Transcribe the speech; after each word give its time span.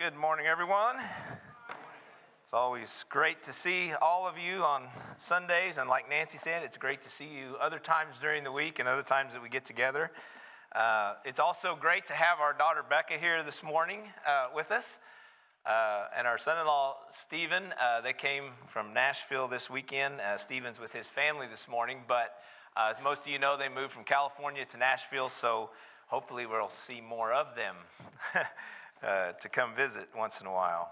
Good 0.00 0.16
morning, 0.16 0.46
everyone. 0.46 0.96
It's 2.42 2.54
always 2.54 3.04
great 3.10 3.42
to 3.42 3.52
see 3.52 3.92
all 4.00 4.26
of 4.26 4.38
you 4.38 4.62
on 4.64 4.84
Sundays, 5.18 5.76
and 5.76 5.90
like 5.90 6.08
Nancy 6.08 6.38
said, 6.38 6.62
it's 6.62 6.78
great 6.78 7.02
to 7.02 7.10
see 7.10 7.26
you 7.26 7.56
other 7.60 7.78
times 7.78 8.16
during 8.18 8.42
the 8.42 8.50
week 8.50 8.78
and 8.78 8.88
other 8.88 9.02
times 9.02 9.34
that 9.34 9.42
we 9.42 9.50
get 9.50 9.66
together. 9.66 10.10
Uh, 10.74 11.16
it's 11.26 11.38
also 11.38 11.76
great 11.78 12.06
to 12.06 12.14
have 12.14 12.40
our 12.40 12.54
daughter 12.54 12.82
Becca 12.88 13.18
here 13.18 13.42
this 13.42 13.62
morning 13.62 14.00
uh, 14.26 14.46
with 14.56 14.70
us, 14.70 14.86
uh, 15.66 16.06
and 16.16 16.26
our 16.26 16.38
son-in-law 16.38 16.96
Stephen. 17.10 17.64
Uh, 17.78 18.00
they 18.00 18.14
came 18.14 18.52
from 18.68 18.94
Nashville 18.94 19.48
this 19.48 19.68
weekend. 19.68 20.14
Uh, 20.22 20.38
Stephen's 20.38 20.80
with 20.80 20.94
his 20.94 21.08
family 21.08 21.46
this 21.46 21.68
morning, 21.68 21.98
but 22.08 22.36
uh, 22.74 22.88
as 22.90 23.02
most 23.04 23.20
of 23.20 23.28
you 23.28 23.38
know, 23.38 23.58
they 23.58 23.68
moved 23.68 23.92
from 23.92 24.04
California 24.04 24.64
to 24.64 24.78
Nashville, 24.78 25.28
so 25.28 25.68
hopefully 26.06 26.46
we'll 26.46 26.70
see 26.70 27.02
more 27.02 27.34
of 27.34 27.54
them. 27.54 27.74
uh, 29.06 29.32
to 29.32 29.48
come 29.48 29.74
visit 29.74 30.08
once 30.16 30.40
in 30.40 30.46
a 30.46 30.52
while. 30.52 30.90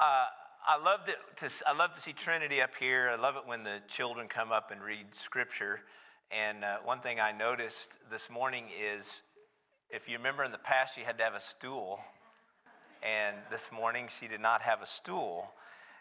Uh, 0.00 0.26
I 0.66 0.82
love 0.82 1.00
to, 1.06 1.48
to, 1.48 1.54
I 1.66 1.76
love 1.76 1.92
to 1.94 2.00
see 2.00 2.12
Trinity 2.12 2.62
up 2.62 2.70
here. 2.78 3.10
I 3.10 3.20
love 3.20 3.36
it 3.36 3.42
when 3.46 3.64
the 3.64 3.78
children 3.88 4.28
come 4.28 4.50
up 4.50 4.70
and 4.70 4.82
read 4.82 5.06
scripture. 5.12 5.80
And 6.30 6.64
uh, 6.64 6.76
one 6.84 7.00
thing 7.00 7.20
I 7.20 7.32
noticed 7.32 7.92
this 8.10 8.30
morning 8.30 8.64
is 8.80 9.22
if 9.90 10.08
you 10.08 10.16
remember 10.16 10.42
in 10.42 10.52
the 10.52 10.58
past, 10.58 10.94
she 10.94 11.02
had 11.02 11.18
to 11.18 11.24
have 11.24 11.34
a 11.34 11.40
stool. 11.40 12.00
And 13.02 13.36
this 13.50 13.68
morning, 13.70 14.08
she 14.18 14.26
did 14.26 14.40
not 14.40 14.62
have 14.62 14.80
a 14.80 14.86
stool. 14.86 15.50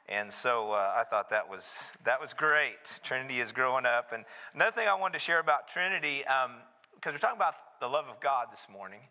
And 0.08 0.32
so 0.32 0.72
uh, 0.72 0.94
I 0.98 1.04
thought 1.04 1.30
that 1.30 1.50
was, 1.50 1.78
that 2.06 2.20
was 2.20 2.34
great. 2.34 3.00
Trinity 3.04 3.40
is 3.40 3.52
growing 3.52 3.86
up. 3.86 4.12
And 4.14 4.26
another 4.54 4.72
thing 4.72 4.88
I 4.88 4.96
wanted 4.96 5.14
to 5.14 5.20
share 5.20 5.40
about 5.40 5.68
Trinity, 5.68 6.24
because 6.26 6.46
um, 6.46 7.12
we're 7.14 7.18
talking 7.18 7.38
about 7.38 7.56
the 7.80 7.88
love 7.88 8.06
of 8.10 8.20
God 8.20 8.48
this 8.52 8.66
morning. 8.72 9.02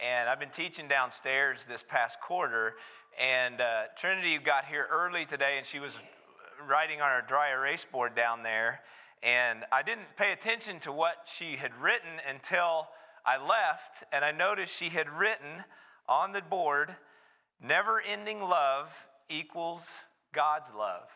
And 0.00 0.30
I've 0.30 0.40
been 0.40 0.48
teaching 0.48 0.88
downstairs 0.88 1.66
this 1.68 1.84
past 1.86 2.20
quarter. 2.22 2.74
And 3.20 3.60
uh, 3.60 3.82
Trinity 3.98 4.38
got 4.38 4.64
here 4.64 4.86
early 4.90 5.26
today, 5.26 5.56
and 5.58 5.66
she 5.66 5.78
was 5.78 5.98
writing 6.66 7.02
on 7.02 7.10
her 7.10 7.22
dry 7.26 7.50
erase 7.50 7.84
board 7.84 8.14
down 8.14 8.42
there. 8.42 8.80
And 9.22 9.64
I 9.70 9.82
didn't 9.82 10.16
pay 10.16 10.32
attention 10.32 10.80
to 10.80 10.92
what 10.92 11.16
she 11.26 11.56
had 11.56 11.76
written 11.76 12.08
until 12.26 12.88
I 13.26 13.36
left. 13.36 14.04
And 14.10 14.24
I 14.24 14.32
noticed 14.32 14.74
she 14.74 14.88
had 14.88 15.10
written 15.10 15.64
on 16.08 16.32
the 16.32 16.40
board, 16.40 16.96
never 17.62 18.00
ending 18.00 18.40
love 18.40 18.88
equals 19.28 19.86
God's 20.32 20.68
love. 20.74 21.10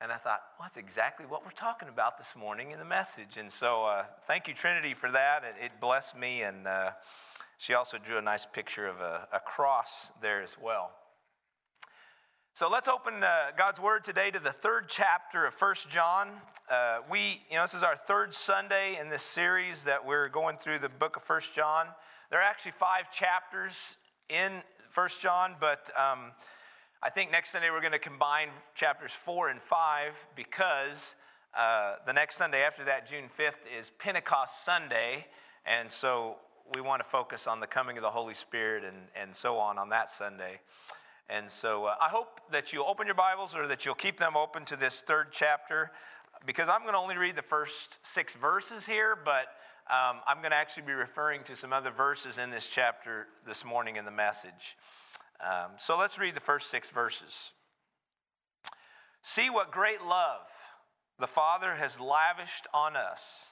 And 0.00 0.10
I 0.10 0.16
thought, 0.16 0.40
well, 0.58 0.64
that's 0.64 0.76
exactly 0.76 1.24
what 1.24 1.44
we're 1.44 1.52
talking 1.52 1.88
about 1.88 2.18
this 2.18 2.34
morning 2.36 2.72
in 2.72 2.80
the 2.80 2.84
message. 2.84 3.36
And 3.36 3.48
so, 3.48 3.84
uh, 3.84 4.04
thank 4.26 4.48
you, 4.48 4.54
Trinity, 4.54 4.94
for 4.94 5.08
that. 5.12 5.44
It, 5.44 5.66
it 5.66 5.80
blessed 5.80 6.16
me. 6.16 6.42
And 6.42 6.66
uh, 6.66 6.90
she 7.62 7.74
also 7.74 7.96
drew 7.96 8.18
a 8.18 8.22
nice 8.22 8.44
picture 8.44 8.88
of 8.88 9.00
a, 9.00 9.28
a 9.32 9.38
cross 9.38 10.10
there 10.20 10.42
as 10.42 10.56
well. 10.60 10.90
So 12.54 12.68
let's 12.68 12.88
open 12.88 13.22
uh, 13.22 13.52
God's 13.56 13.78
Word 13.78 14.02
today 14.02 14.32
to 14.32 14.40
the 14.40 14.50
third 14.50 14.86
chapter 14.88 15.46
of 15.46 15.54
First 15.54 15.88
John. 15.88 16.30
Uh, 16.68 16.98
we, 17.08 17.40
you 17.48 17.54
know, 17.54 17.62
this 17.62 17.74
is 17.74 17.84
our 17.84 17.94
third 17.94 18.34
Sunday 18.34 18.98
in 19.00 19.08
this 19.10 19.22
series 19.22 19.84
that 19.84 20.04
we're 20.04 20.28
going 20.28 20.56
through 20.56 20.80
the 20.80 20.88
book 20.88 21.14
of 21.14 21.22
First 21.22 21.54
John. 21.54 21.86
There 22.30 22.40
are 22.40 22.42
actually 22.42 22.72
five 22.72 23.12
chapters 23.12 23.96
in 24.28 24.50
First 24.90 25.20
John, 25.20 25.54
but 25.60 25.88
um, 25.96 26.32
I 27.00 27.10
think 27.10 27.30
next 27.30 27.52
Sunday 27.52 27.70
we're 27.70 27.78
going 27.78 27.92
to 27.92 28.00
combine 28.00 28.48
chapters 28.74 29.12
four 29.12 29.50
and 29.50 29.62
five 29.62 30.14
because 30.34 31.14
uh, 31.56 31.94
the 32.08 32.12
next 32.12 32.34
Sunday 32.34 32.64
after 32.64 32.82
that, 32.86 33.08
June 33.08 33.30
5th, 33.38 33.78
is 33.78 33.92
Pentecost 34.00 34.64
Sunday. 34.64 35.26
And 35.64 35.88
so 35.88 36.38
we 36.74 36.80
want 36.80 37.02
to 37.02 37.08
focus 37.08 37.46
on 37.46 37.60
the 37.60 37.66
coming 37.66 37.96
of 37.96 38.02
the 38.02 38.10
Holy 38.10 38.34
Spirit 38.34 38.84
and, 38.84 38.96
and 39.14 39.34
so 39.34 39.58
on 39.58 39.78
on 39.78 39.88
that 39.90 40.10
Sunday. 40.10 40.60
And 41.28 41.50
so 41.50 41.86
uh, 41.86 41.94
I 42.00 42.08
hope 42.08 42.40
that 42.50 42.72
you'll 42.72 42.86
open 42.86 43.06
your 43.06 43.14
Bibles 43.14 43.54
or 43.54 43.66
that 43.68 43.84
you'll 43.84 43.94
keep 43.94 44.18
them 44.18 44.36
open 44.36 44.64
to 44.66 44.76
this 44.76 45.00
third 45.00 45.28
chapter 45.30 45.90
because 46.44 46.68
I'm 46.68 46.82
going 46.82 46.94
to 46.94 46.98
only 46.98 47.16
read 47.16 47.36
the 47.36 47.42
first 47.42 47.98
six 48.02 48.34
verses 48.34 48.84
here, 48.84 49.16
but 49.24 49.46
um, 49.90 50.20
I'm 50.26 50.38
going 50.38 50.50
to 50.50 50.56
actually 50.56 50.84
be 50.84 50.92
referring 50.92 51.42
to 51.44 51.56
some 51.56 51.72
other 51.72 51.90
verses 51.90 52.38
in 52.38 52.50
this 52.50 52.66
chapter 52.66 53.26
this 53.46 53.64
morning 53.64 53.96
in 53.96 54.04
the 54.04 54.10
message. 54.10 54.76
Um, 55.40 55.72
so 55.78 55.98
let's 55.98 56.18
read 56.18 56.34
the 56.34 56.40
first 56.40 56.70
six 56.70 56.90
verses. 56.90 57.52
See 59.22 59.50
what 59.50 59.70
great 59.70 60.02
love 60.02 60.40
the 61.18 61.26
Father 61.26 61.74
has 61.74 62.00
lavished 62.00 62.66
on 62.74 62.96
us 62.96 63.51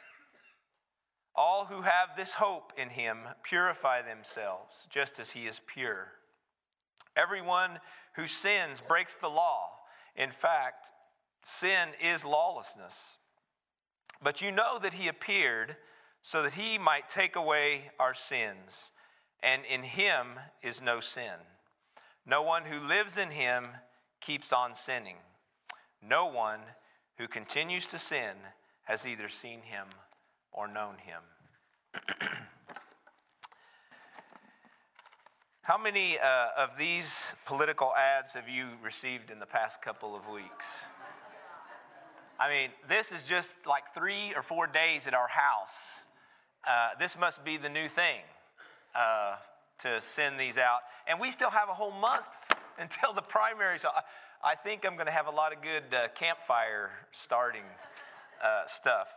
All 1.35 1.65
who 1.65 1.81
have 1.81 2.09
this 2.15 2.33
hope 2.33 2.73
in 2.77 2.89
him 2.89 3.19
purify 3.43 4.01
themselves, 4.01 4.87
just 4.89 5.19
as 5.19 5.31
he 5.31 5.47
is 5.47 5.61
pure. 5.65 6.11
Everyone 7.15 7.79
who 8.15 8.27
sins 8.27 8.81
breaks 8.81 9.15
the 9.15 9.29
law. 9.29 9.69
In 10.15 10.31
fact, 10.31 10.91
sin 11.43 11.89
is 12.01 12.25
lawlessness. 12.25 13.17
But 14.21 14.41
you 14.41 14.51
know 14.51 14.77
that 14.79 14.93
he 14.93 15.07
appeared 15.07 15.77
so 16.21 16.43
that 16.43 16.53
he 16.53 16.77
might 16.77 17.09
take 17.09 17.35
away 17.35 17.91
our 17.99 18.13
sins, 18.13 18.91
and 19.41 19.63
in 19.65 19.83
him 19.83 20.39
is 20.61 20.81
no 20.81 20.99
sin. 20.99 21.39
No 22.25 22.43
one 22.43 22.65
who 22.65 22.79
lives 22.79 23.17
in 23.17 23.31
him 23.31 23.69
keeps 24.19 24.53
on 24.53 24.75
sinning. 24.75 25.17
No 26.07 26.27
one 26.27 26.59
who 27.17 27.27
continues 27.27 27.87
to 27.87 27.97
sin 27.97 28.35
has 28.83 29.07
either 29.07 29.29
seen 29.29 29.61
him 29.63 29.87
or 30.51 30.67
known 30.67 30.95
him. 30.97 31.21
How 35.63 35.77
many 35.77 36.17
uh, 36.19 36.47
of 36.57 36.71
these 36.77 37.33
political 37.45 37.93
ads 37.95 38.33
have 38.33 38.49
you 38.49 38.69
received 38.83 39.29
in 39.29 39.39
the 39.39 39.45
past 39.45 39.81
couple 39.81 40.15
of 40.15 40.27
weeks? 40.27 40.65
I 42.39 42.49
mean, 42.49 42.71
this 42.89 43.11
is 43.11 43.21
just 43.21 43.53
like 43.67 43.93
three 43.93 44.33
or 44.35 44.41
four 44.41 44.65
days 44.65 45.05
at 45.05 45.13
our 45.13 45.27
house. 45.27 45.69
Uh, 46.67 46.89
this 46.99 47.17
must 47.17 47.45
be 47.45 47.57
the 47.57 47.69
new 47.69 47.87
thing 47.87 48.21
uh, 48.95 49.35
to 49.83 50.01
send 50.01 50.39
these 50.39 50.57
out. 50.57 50.79
And 51.07 51.19
we 51.19 51.29
still 51.29 51.51
have 51.51 51.69
a 51.69 51.73
whole 51.73 51.91
month 51.91 52.25
until 52.79 53.13
the 53.13 53.21
primary. 53.21 53.77
So 53.77 53.89
I, 53.89 54.51
I 54.53 54.55
think 54.55 54.85
I'm 54.85 54.95
going 54.95 55.05
to 55.05 55.11
have 55.11 55.27
a 55.27 55.31
lot 55.31 55.53
of 55.55 55.61
good 55.61 55.83
uh, 55.93 56.07
campfire 56.15 56.89
starting 57.11 57.63
uh, 58.43 58.63
stuff. 58.67 59.07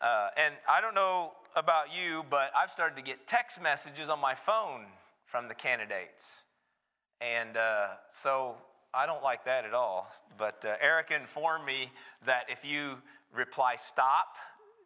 Uh, 0.00 0.28
and 0.36 0.54
I 0.68 0.80
don't 0.80 0.94
know 0.94 1.32
about 1.56 1.86
you, 1.94 2.24
but 2.30 2.50
I've 2.56 2.70
started 2.70 2.96
to 2.96 3.02
get 3.02 3.26
text 3.26 3.60
messages 3.60 4.08
on 4.08 4.20
my 4.20 4.34
phone 4.34 4.86
from 5.26 5.48
the 5.48 5.54
candidates. 5.54 6.24
And 7.20 7.56
uh, 7.56 7.88
so 8.22 8.54
I 8.94 9.06
don't 9.06 9.22
like 9.22 9.44
that 9.44 9.64
at 9.64 9.74
all. 9.74 10.10
But 10.38 10.64
uh, 10.64 10.76
Erica 10.80 11.14
informed 11.14 11.66
me 11.66 11.90
that 12.24 12.44
if 12.48 12.64
you 12.64 12.96
reply 13.34 13.76
stop 13.76 14.36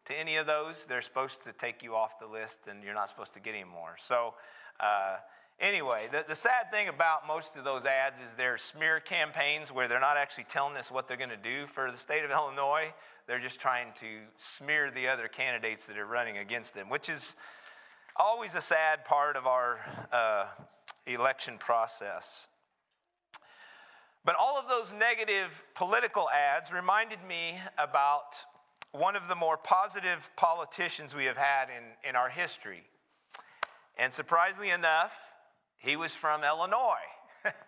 to 0.06 0.18
any 0.18 0.36
of 0.36 0.46
those, 0.46 0.84
they're 0.86 1.00
supposed 1.00 1.44
to 1.44 1.52
take 1.52 1.82
you 1.82 1.94
off 1.94 2.18
the 2.18 2.26
list 2.26 2.66
and 2.68 2.82
you're 2.82 2.94
not 2.94 3.08
supposed 3.08 3.34
to 3.34 3.40
get 3.40 3.54
any 3.54 3.64
more. 3.64 3.94
So, 3.98 4.34
uh, 4.80 5.16
anyway, 5.60 6.08
the, 6.10 6.24
the 6.26 6.34
sad 6.34 6.70
thing 6.70 6.88
about 6.88 7.26
most 7.26 7.56
of 7.56 7.64
those 7.64 7.84
ads 7.84 8.18
is 8.18 8.34
they're 8.36 8.58
smear 8.58 9.00
campaigns 9.00 9.72
where 9.72 9.88
they're 9.88 10.00
not 10.00 10.16
actually 10.16 10.44
telling 10.44 10.76
us 10.76 10.90
what 10.90 11.08
they're 11.08 11.16
going 11.16 11.30
to 11.30 11.36
do 11.36 11.66
for 11.68 11.90
the 11.90 11.96
state 11.96 12.24
of 12.24 12.30
Illinois. 12.30 12.92
They're 13.26 13.40
just 13.40 13.58
trying 13.58 13.88
to 14.00 14.06
smear 14.36 14.90
the 14.90 15.08
other 15.08 15.28
candidates 15.28 15.86
that 15.86 15.96
are 15.96 16.06
running 16.06 16.38
against 16.38 16.74
them, 16.74 16.90
which 16.90 17.08
is 17.08 17.36
always 18.16 18.54
a 18.54 18.60
sad 18.60 19.04
part 19.04 19.36
of 19.36 19.46
our 19.46 19.78
uh, 20.12 20.46
election 21.06 21.56
process. 21.58 22.48
But 24.24 24.36
all 24.38 24.58
of 24.58 24.68
those 24.68 24.92
negative 24.92 25.62
political 25.74 26.28
ads 26.30 26.72
reminded 26.72 27.18
me 27.26 27.58
about 27.78 28.34
one 28.92 29.16
of 29.16 29.28
the 29.28 29.34
more 29.34 29.56
positive 29.56 30.30
politicians 30.36 31.14
we 31.14 31.24
have 31.24 31.36
had 31.36 31.68
in, 31.68 32.08
in 32.08 32.16
our 32.16 32.28
history. 32.28 32.84
And 33.98 34.12
surprisingly 34.12 34.70
enough, 34.70 35.12
he 35.78 35.96
was 35.96 36.12
from 36.12 36.44
Illinois. 36.44 37.06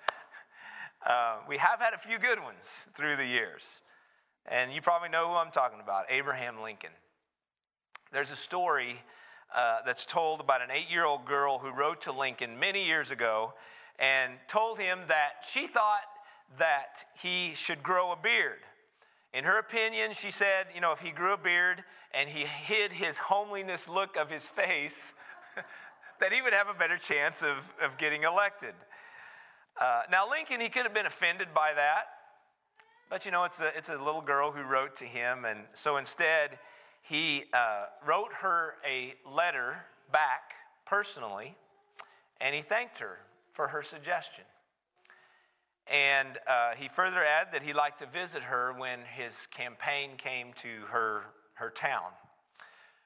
uh, 1.07 1.37
we 1.49 1.57
have 1.57 1.81
had 1.81 1.95
a 1.95 1.99
few 1.99 2.19
good 2.19 2.41
ones 2.41 2.65
through 2.97 3.17
the 3.17 3.27
years. 3.27 3.63
And 4.49 4.73
you 4.73 4.81
probably 4.81 5.09
know 5.09 5.29
who 5.29 5.35
I'm 5.35 5.51
talking 5.51 5.81
about 5.81 6.07
Abraham 6.09 6.63
Lincoln. 6.63 6.91
There's 8.13 8.31
a 8.31 8.37
story 8.37 9.01
uh, 9.55 9.79
that's 9.85 10.07
told 10.07 10.41
about 10.41 10.63
an 10.63 10.71
eight 10.71 10.91
year 10.91 11.05
old 11.05 11.25
girl 11.25 11.59
who 11.59 11.71
wrote 11.71 12.03
to 12.03 12.13
Lincoln 12.13 12.59
many 12.59 12.85
years 12.87 13.11
ago 13.11 13.55
and 13.99 14.35
told 14.49 14.79
him 14.79 15.01
that 15.09 15.45
she 15.51 15.67
thought 15.67 16.05
that 16.59 17.05
he 17.21 17.53
should 17.55 17.83
grow 17.83 18.13
a 18.13 18.17
beard. 18.17 18.61
In 19.35 19.45
her 19.45 19.59
opinion, 19.59 20.13
she 20.15 20.31
said, 20.31 20.67
you 20.75 20.81
know, 20.81 20.93
if 20.93 21.01
he 21.01 21.11
grew 21.11 21.33
a 21.33 21.39
beard 21.39 21.83
and 22.15 22.29
he 22.29 22.45
hid 22.45 22.93
his 22.93 23.19
homeliness 23.19 23.89
look 23.89 24.17
of 24.17 24.31
his 24.31 24.45
face, 24.45 24.97
that 26.21 26.33
he 26.33 26.41
would 26.41 26.53
have 26.53 26.69
a 26.69 26.75
better 26.75 26.97
chance 26.97 27.43
of, 27.43 27.59
of 27.83 27.99
getting 27.99 28.23
elected. 28.23 28.75
Uh, 29.81 30.03
now, 30.11 30.31
Lincoln, 30.31 30.61
he 30.61 30.69
could 30.69 30.85
have 30.85 30.95
been 30.95 31.07
offended 31.07 31.49
by 31.53 31.73
that, 31.75 32.05
but 33.09 33.25
you 33.25 33.31
know, 33.31 33.45
it's 33.45 33.61
a, 33.61 33.77
it's 33.77 33.89
a 33.89 33.97
little 33.97 34.21
girl 34.21 34.51
who 34.51 34.63
wrote 34.63 34.97
to 34.97 35.05
him, 35.05 35.45
and 35.45 35.61
so 35.75 35.97
instead, 35.97 36.59
he 37.03 37.45
uh, 37.53 37.87
wrote 38.05 38.33
her 38.41 38.75
a 38.85 39.15
letter 39.31 39.77
back 40.13 40.55
personally, 40.87 41.57
and 42.41 42.55
he 42.55 42.63
thanked 42.63 42.99
her 42.99 43.19
for 43.53 43.69
her 43.69 43.83
suggestion. 43.83 44.45
And 45.87 46.39
uh, 46.49 46.73
he 46.77 46.89
further 46.89 47.25
added 47.25 47.53
that 47.53 47.63
he 47.63 47.73
liked 47.73 48.01
to 48.01 48.07
visit 48.07 48.43
her 48.43 48.73
when 48.77 49.01
his 49.17 49.33
campaign 49.53 50.11
came 50.19 50.53
to 50.63 50.81
her, 50.91 51.23
her 51.55 51.71
town. 51.71 52.11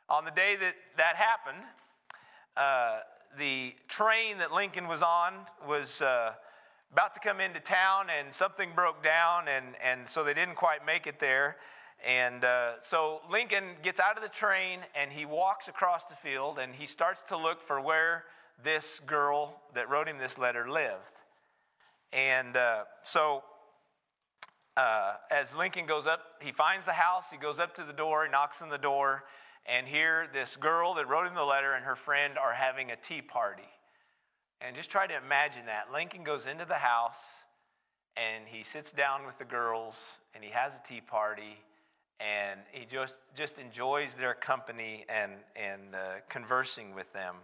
On 0.09 0.25
the 0.25 0.31
day 0.31 0.57
that 0.59 0.75
that 0.97 1.17
happened, 1.17 1.65
uh, 2.57 3.01
the 3.39 3.75
train 3.87 4.39
that 4.39 4.53
Lincoln 4.53 4.89
was 4.89 5.03
on 5.03 5.35
was 5.69 6.03
uh, 6.03 6.33
about 6.93 7.15
to 7.15 7.21
come 7.21 7.41
into 7.41 7.61
town 7.61 8.07
and 8.11 8.33
something 8.33 8.71
broke 8.75 9.03
down, 9.03 9.49
and, 9.49 9.67
and 9.83 10.09
so 10.09 10.25
they 10.25 10.35
didn't 10.35 10.57
quite 10.57 10.85
make 10.85 11.07
it 11.07 11.21
there. 11.21 11.57
And 12.07 12.45
uh, 12.45 12.81
so 12.81 13.21
Lincoln 13.31 13.77
gets 13.83 14.01
out 14.01 14.17
of 14.17 14.23
the 14.23 14.29
train 14.29 14.81
and 14.95 15.13
he 15.13 15.27
walks 15.27 15.69
across 15.69 16.05
the 16.05 16.15
field 16.15 16.59
and 16.59 16.75
he 16.75 16.87
starts 16.87 17.23
to 17.29 17.37
look 17.37 17.61
for 17.61 17.79
where 17.81 18.25
this 18.65 19.01
girl 19.07 19.61
that 19.75 19.91
wrote 19.91 20.09
him 20.09 20.19
this 20.19 20.39
letter 20.39 20.71
lived. 20.71 21.21
And 22.13 22.57
uh, 22.57 22.85
so 23.05 23.45
uh, 24.77 25.15
as 25.31 25.55
Lincoln 25.55 25.87
goes 25.87 26.07
up, 26.07 26.21
he 26.41 26.53
finds 26.53 26.87
the 26.87 26.93
house, 26.93 27.27
he 27.31 27.37
goes 27.37 27.59
up 27.59 27.77
to 27.77 27.85
the 27.85 27.93
door, 27.93 28.25
he 28.25 28.31
knocks 28.31 28.63
on 28.63 28.71
the 28.71 28.79
door, 28.79 29.25
and 29.67 29.87
here 29.87 30.27
this 30.33 30.57
girl 30.57 30.95
that 30.95 31.07
wrote 31.07 31.27
him 31.27 31.35
the 31.35 31.43
letter 31.43 31.75
and 31.75 31.85
her 31.85 31.97
friend 31.97 32.39
are 32.39 32.55
having 32.55 32.91
a 32.91 32.97
tea 32.97 33.21
party. 33.21 33.69
And 34.61 34.77
just 34.77 34.91
try 34.91 35.07
to 35.07 35.17
imagine 35.17 35.67
that. 35.67 35.93
Lincoln 35.93 36.23
goes 36.23 36.47
into 36.47 36.67
the 36.67 36.75
house 36.75 37.17
and 38.17 38.45
he 38.47 38.63
sits 38.63 38.93
down 38.93 39.25
with 39.25 39.39
the 39.39 39.45
girls 39.45 39.97
and 40.35 40.45
he 40.45 40.51
has 40.51 40.75
a 40.79 40.83
tea 40.87 41.01
party 41.01 41.59
and 42.21 42.61
he 42.71 42.85
just, 42.85 43.19
just 43.35 43.59
enjoys 43.59 44.15
their 44.15 44.35
company 44.35 45.07
and, 45.09 45.33
and 45.57 45.95
uh, 45.95 45.99
conversing 46.29 46.95
with 46.95 47.11
them. 47.15 47.37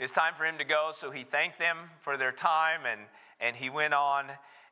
It's 0.00 0.12
time 0.12 0.32
for 0.36 0.44
him 0.44 0.58
to 0.58 0.64
go, 0.64 0.90
so 0.98 1.10
he 1.10 1.22
thanked 1.22 1.58
them 1.58 1.76
for 2.00 2.16
their 2.16 2.32
time 2.32 2.80
and, 2.90 3.02
and 3.40 3.54
he 3.54 3.70
went 3.70 3.94
on. 3.94 4.26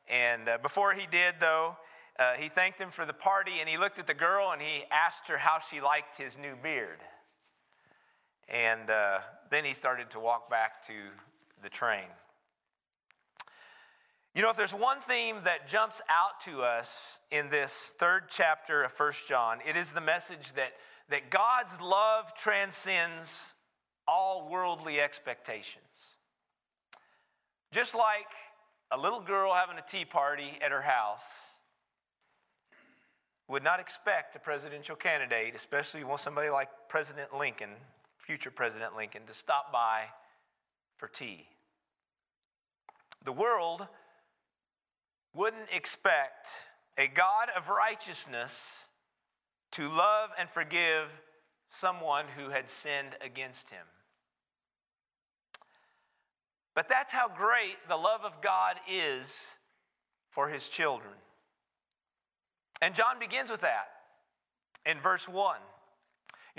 And 0.09 0.49
uh, 0.49 0.57
before 0.61 0.93
he 0.93 1.07
did, 1.09 1.35
though, 1.39 1.77
uh, 2.19 2.33
he 2.33 2.49
thanked 2.49 2.79
them 2.79 2.91
for 2.91 3.05
the 3.05 3.13
party 3.13 3.61
and 3.61 3.69
he 3.69 3.77
looked 3.77 3.99
at 3.99 4.07
the 4.07 4.13
girl 4.13 4.51
and 4.51 4.61
he 4.61 4.83
asked 4.91 5.27
her 5.27 5.37
how 5.37 5.59
she 5.71 5.79
liked 5.79 6.17
his 6.17 6.37
new 6.37 6.55
beard. 6.61 6.99
And 8.49 8.89
uh, 8.89 9.19
then 9.49 9.65
he 9.65 9.73
started 9.73 10.09
to 10.11 10.19
walk 10.19 10.49
back 10.49 10.85
to 10.87 10.93
the 11.61 11.69
train. 11.69 12.05
You 14.35 14.43
know, 14.43 14.51
if 14.51 14.57
there's 14.57 14.73
one 14.73 15.01
theme 15.01 15.37
that 15.43 15.67
jumps 15.67 16.01
out 16.07 16.39
to 16.45 16.61
us 16.61 17.19
in 17.31 17.49
this 17.49 17.93
third 17.97 18.25
chapter 18.29 18.83
of 18.83 18.91
First 18.91 19.27
John, 19.27 19.59
it 19.67 19.75
is 19.75 19.91
the 19.91 20.01
message 20.01 20.53
that, 20.55 20.73
that 21.09 21.31
God's 21.31 21.81
love 21.81 22.35
transcends 22.35 23.37
all 24.07 24.47
worldly 24.49 25.01
expectations. 25.01 25.83
Just 27.71 27.95
like 27.95 28.27
a 28.91 28.97
little 28.97 29.19
girl 29.19 29.53
having 29.53 29.77
a 29.77 29.83
tea 29.87 30.05
party 30.05 30.57
at 30.63 30.71
her 30.71 30.81
house 30.81 31.21
would 33.47 33.63
not 33.63 33.79
expect 33.79 34.35
a 34.35 34.39
presidential 34.39 34.95
candidate, 34.95 35.55
especially 35.55 36.03
one 36.03 36.17
somebody 36.19 36.49
like 36.49 36.69
President 36.87 37.35
Lincoln, 37.35 37.71
future 38.29 38.51
President 38.51 38.95
Lincoln, 38.95 39.23
to 39.25 39.33
stop 39.33 39.71
by 39.71 40.03
for 40.97 41.07
tea. 41.07 41.47
The 43.25 43.31
world 43.31 43.87
wouldn't 45.33 45.69
expect 45.73 46.49
a 46.95 47.07
God 47.07 47.47
of 47.57 47.69
righteousness 47.69 48.53
to 49.71 49.89
love 49.89 50.29
and 50.37 50.47
forgive 50.47 51.07
someone 51.69 52.25
who 52.37 52.51
had 52.51 52.69
sinned 52.69 53.15
against 53.19 53.71
him. 53.71 53.87
But 56.75 56.87
that's 56.87 57.11
how 57.11 57.29
great 57.29 57.77
the 57.87 57.97
love 57.97 58.21
of 58.23 58.43
God 58.43 58.75
is 58.87 59.33
for 60.29 60.49
his 60.49 60.69
children. 60.69 61.15
And 62.79 62.93
John 62.93 63.17
begins 63.19 63.49
with 63.49 63.61
that 63.61 63.87
in 64.85 64.99
verse 64.99 65.27
1. 65.27 65.57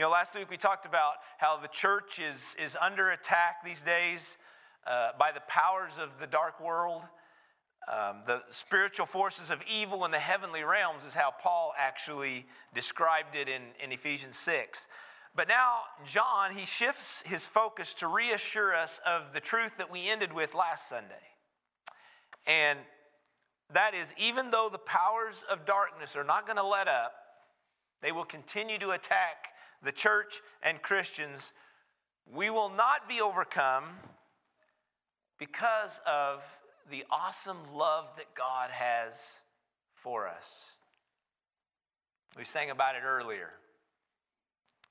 You 0.00 0.06
know, 0.06 0.12
last 0.12 0.35
week 0.35 0.49
we 0.49 0.56
talked 0.56 0.87
about 0.87 1.17
how 1.37 1.58
the 1.58 1.69
church 1.69 2.19
is, 2.19 2.56
is 2.58 2.75
under 2.81 3.11
attack 3.11 3.56
these 3.62 3.82
days 3.82 4.38
uh, 4.87 5.11
by 5.19 5.31
the 5.31 5.43
powers 5.47 5.93
of 6.00 6.19
the 6.19 6.26
dark 6.26 6.58
world. 6.58 7.02
Um, 7.87 8.23
the 8.26 8.41
spiritual 8.49 9.05
forces 9.05 9.50
of 9.50 9.61
evil 9.70 10.06
in 10.06 10.11
the 10.11 10.19
heavenly 10.19 10.64
realms 10.64 11.05
is 11.06 11.12
how 11.12 11.35
Paul 11.43 11.75
actually 11.76 12.47
described 12.75 13.37
it 13.37 13.47
in, 13.47 13.61
in 13.85 13.93
Ephesians 13.93 14.38
6. 14.38 14.88
But 15.37 15.49
now, 15.49 15.81
John, 16.11 16.56
he 16.56 16.64
shifts 16.64 17.23
his 17.26 17.47
focus 17.47 17.93
to 17.97 18.06
reassure 18.06 18.75
us 18.75 19.02
of 19.05 19.35
the 19.35 19.41
truth 19.41 19.73
that 19.76 19.93
we 19.93 20.08
ended 20.08 20.32
with 20.32 20.55
last 20.55 20.88
Sunday. 20.88 21.29
And 22.47 22.79
that 23.75 23.93
is, 23.93 24.14
even 24.17 24.50
though 24.50 24.70
the 24.73 24.79
powers 24.79 25.44
of 25.50 25.67
darkness 25.67 26.17
are 26.17 26.25
not 26.25 26.47
going 26.47 26.56
to 26.56 26.67
let 26.67 26.88
up, 26.88 27.12
they 28.00 28.12
will 28.12 28.25
continue 28.25 28.79
to 28.79 28.93
attack 28.93 29.50
the 29.82 29.92
church 29.92 30.40
and 30.62 30.80
Christians. 30.82 31.52
We 32.32 32.50
will 32.50 32.70
not 32.70 33.08
be 33.08 33.20
overcome 33.20 33.84
because 35.38 36.00
of 36.06 36.42
the 36.90 37.04
awesome 37.10 37.58
love 37.74 38.06
that 38.16 38.34
God 38.34 38.70
has 38.70 39.14
for 39.94 40.28
us. 40.28 40.72
We 42.36 42.44
sang 42.44 42.70
about 42.70 42.94
it 42.94 43.02
earlier. 43.04 43.50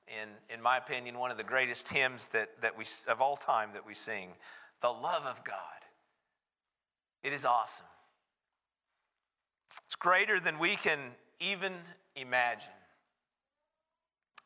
In, 0.08 0.30
in 0.54 0.62
my 0.62 0.78
opinion, 0.78 1.18
one 1.18 1.30
of 1.30 1.38
the 1.38 1.44
greatest 1.44 1.88
hymns 1.88 2.28
that, 2.28 2.50
that 2.62 2.78
we, 2.78 2.86
of 3.08 3.22
all 3.22 3.38
time 3.38 3.70
that 3.74 3.86
we 3.86 3.94
sing 3.94 4.30
the 4.82 4.90
love 4.90 5.24
of 5.26 5.44
God. 5.44 5.56
It 7.22 7.34
is 7.34 7.46
awesome. 7.46 7.86
It's 9.88 9.96
greater 9.96 10.40
than 10.40 10.58
we 10.58 10.76
can 10.76 11.00
even 11.40 11.74
imagine. 12.16 12.70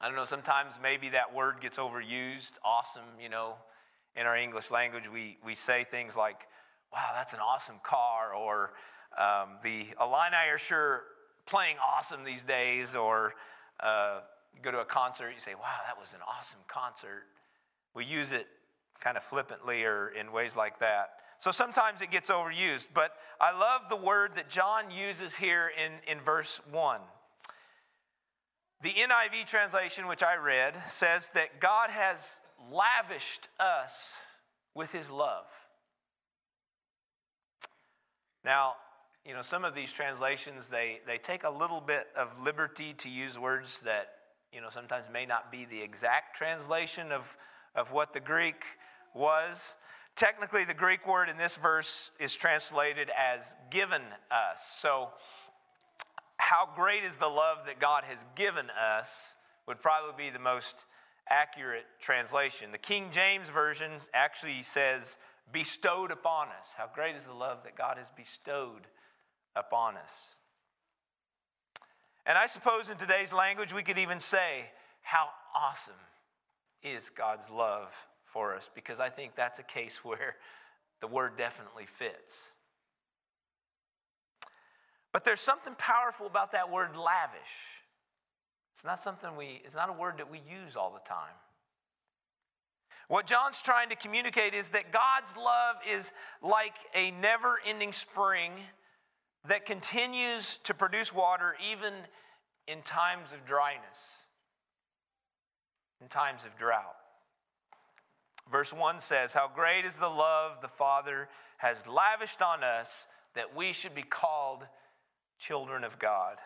I 0.04 0.08
don't 0.08 0.18
know, 0.18 0.26
sometimes 0.26 0.74
maybe 0.84 1.08
that 1.10 1.34
word 1.34 1.62
gets 1.62 1.78
overused. 1.78 2.52
Awesome, 2.62 3.04
you 3.22 3.30
know, 3.30 3.54
in 4.18 4.26
our 4.26 4.36
English 4.36 4.70
language, 4.70 5.10
we, 5.10 5.38
we 5.46 5.56
say 5.56 5.86
things 5.90 6.18
like, 6.18 6.42
wow, 6.92 7.12
that's 7.16 7.32
an 7.32 7.40
awesome 7.40 7.78
car, 7.84 8.34
or 8.34 8.74
um, 9.18 9.60
the 9.64 9.86
Illini 10.02 10.50
are 10.52 10.58
sure 10.58 11.04
playing 11.46 11.78
awesome 11.78 12.26
these 12.26 12.42
days, 12.42 12.96
or 12.96 13.36
uh, 13.80 14.20
go 14.62 14.72
to 14.72 14.80
a 14.80 14.86
concert, 14.86 15.32
you 15.34 15.40
say, 15.40 15.56
wow, 15.56 15.80
that 15.88 15.98
was 15.98 16.12
an 16.12 16.20
awesome 16.28 16.60
concert. 16.68 17.24
We 17.96 18.04
use 18.04 18.34
it 18.34 18.48
kind 19.00 19.16
of 19.16 19.24
flippantly 19.24 19.86
or 19.86 20.10
in 20.10 20.34
ways 20.34 20.58
like 20.58 20.80
that. 20.80 21.12
So 21.40 21.52
sometimes 21.52 22.02
it 22.02 22.12
gets 22.12 22.30
overused, 22.30 22.88
but 22.94 23.14
I 23.40 23.58
love 23.58 23.84
the 23.90 23.96
word 23.96 24.32
that 24.36 24.50
John 24.50 24.92
uses 24.92 25.34
here 25.34 25.72
in, 25.82 25.94
in 26.12 26.22
verse 26.22 26.60
1. 26.74 27.00
The 28.84 28.90
NIV 28.90 29.48
translation, 29.48 30.08
which 30.08 30.24
I 30.24 30.36
read, 30.36 30.76
says 30.90 31.30
that 31.36 31.62
God 31.62 31.90
has 31.90 32.20
lavished 32.70 33.48
us 33.58 33.94
with 34.76 34.92
his 34.92 35.10
love. 35.10 35.46
Now, 38.44 38.74
you 39.26 39.34
know, 39.34 39.42
some 39.42 39.64
of 39.64 39.74
these 39.74 39.94
translations, 39.94 40.68
they, 40.68 41.00
they 41.08 41.18
take 41.18 41.46
a 41.46 41.50
little 41.50 41.80
bit 41.80 42.08
of 42.18 42.28
liberty 42.44 42.94
to 42.98 43.10
use 43.10 43.40
words 43.40 43.80
that, 43.86 44.10
you 44.52 44.60
know, 44.60 44.70
sometimes 44.70 45.08
may 45.10 45.26
not 45.26 45.50
be 45.50 45.64
the 45.64 45.82
exact 45.82 46.36
translation 46.36 47.14
of, 47.14 47.38
of 47.76 47.94
what 47.94 48.12
the 48.12 48.20
Greek 48.20 48.66
was. 49.16 49.78
Technically, 50.18 50.66
the 50.66 50.74
Greek 50.74 51.08
word 51.08 51.30
in 51.30 51.38
this 51.38 51.56
verse 51.56 52.12
is 52.20 52.34
translated 52.34 53.10
as 53.18 53.56
given 53.72 54.02
us. 54.30 54.62
So, 54.78 55.12
how 56.38 56.70
great 56.76 57.04
is 57.04 57.16
the 57.16 57.28
love 57.28 57.60
that 57.66 57.80
God 57.80 58.04
has 58.06 58.20
given 58.36 58.68
us 58.70 59.10
would 59.68 59.82
probably 59.82 60.26
be 60.26 60.30
the 60.30 60.40
most 60.40 60.86
accurate 61.30 61.86
translation. 62.02 62.72
The 62.72 62.78
King 62.78 63.10
James 63.12 63.50
Version 63.50 63.92
actually 64.14 64.62
says 64.62 65.18
bestowed 65.52 66.12
upon 66.12 66.48
us. 66.48 66.68
How 66.76 66.90
great 66.94 67.16
is 67.16 67.24
the 67.24 67.34
love 67.34 67.60
that 67.64 67.76
God 67.76 67.98
has 67.98 68.10
bestowed 68.16 68.88
upon 69.56 69.98
us. 69.98 70.36
And 72.26 72.38
I 72.38 72.46
suppose 72.46 72.90
in 72.90 72.98
today's 72.98 73.34
language, 73.34 73.74
we 73.74 73.84
could 73.84 73.98
even 73.98 74.20
say, 74.20 74.66
How 75.02 75.28
awesome 75.56 75.94
is 76.82 77.10
God's 77.10 77.50
love 77.50 77.90
for 78.26 78.56
us? 78.56 78.70
Because 78.74 79.00
I 79.00 79.10
think 79.10 79.36
that's 79.36 79.60
a 79.60 79.64
case 79.64 80.00
where 80.04 80.36
the 81.02 81.08
word 81.08 81.38
definitely 81.38 81.86
fits. 81.86 82.34
But 85.14 85.24
there's 85.24 85.40
something 85.40 85.76
powerful 85.78 86.26
about 86.26 86.52
that 86.52 86.72
word 86.72 86.98
lavish. 86.98 87.40
It's 88.74 88.84
not 88.84 89.00
something 89.00 89.36
we, 89.38 89.62
it's 89.64 89.76
not 89.76 89.90
a 89.90 89.94
word 89.94 90.16
that 90.18 90.30
we 90.30 90.40
use 90.40 90.76
all 90.76 90.92
the 90.92 91.08
time. 91.08 91.36
What 93.08 93.28
John's 93.28 93.62
trying 93.62 93.90
to 93.90 93.96
communicate 93.96 94.56
is 94.56 94.70
that 94.70 94.92
God's 94.92 95.36
love 95.38 95.76
is 95.88 96.12
like 96.42 96.74
a 96.96 97.12
never 97.12 97.60
ending 97.66 97.92
spring 97.92 98.54
that 99.48 99.66
continues 99.66 100.58
to 100.64 100.74
produce 100.74 101.14
water 101.14 101.56
even 101.72 101.94
in 102.68 102.82
times 102.82 103.34
of 103.34 103.46
dryness, 103.46 103.84
in 106.02 106.08
times 106.08 106.44
of 106.46 106.58
drought. 106.58 106.96
Verse 108.52 108.74
1 108.74 109.00
says, 109.00 109.34
How 109.34 109.50
great 109.54 109.86
is 109.86 109.96
the 109.96 110.08
love 110.08 110.62
the 110.62 110.68
Father 110.68 111.30
has 111.58 111.86
lavished 111.86 112.42
on 112.42 112.64
us 112.64 113.08
that 113.36 113.56
we 113.56 113.74
should 113.74 113.94
be 113.94 114.04
called 114.04 114.64
children 115.46 115.84
of 115.84 116.00
God. 116.00 116.38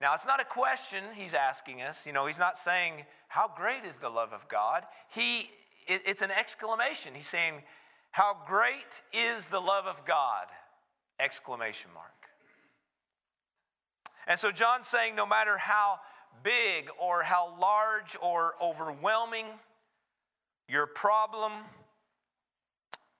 Now, 0.00 0.14
it's 0.14 0.26
not 0.26 0.40
a 0.40 0.44
question 0.44 1.02
he's 1.14 1.34
asking 1.34 1.82
us. 1.82 2.06
You 2.06 2.12
know, 2.12 2.26
he's 2.26 2.38
not 2.38 2.56
saying, 2.56 3.04
How 3.28 3.50
great 3.54 3.84
is 3.84 3.96
the 3.96 4.08
love 4.08 4.32
of 4.32 4.48
God? 4.48 4.84
He, 5.14 5.50
it's 5.86 6.22
an 6.22 6.30
exclamation. 6.30 7.14
He's 7.14 7.26
saying, 7.28 7.62
How 8.10 8.36
great 8.46 9.02
is 9.12 9.44
the 9.46 9.60
love 9.60 9.86
of 9.86 10.04
God? 10.06 10.46
Exclamation 11.20 11.90
mark. 11.94 12.12
And 14.28 14.38
so 14.38 14.52
John's 14.52 14.86
saying, 14.86 15.16
no 15.16 15.24
matter 15.24 15.56
how 15.56 16.00
big 16.44 16.90
or 17.00 17.22
how 17.22 17.54
large 17.58 18.14
or 18.20 18.54
overwhelming 18.62 19.46
your 20.68 20.86
problem, 20.86 21.52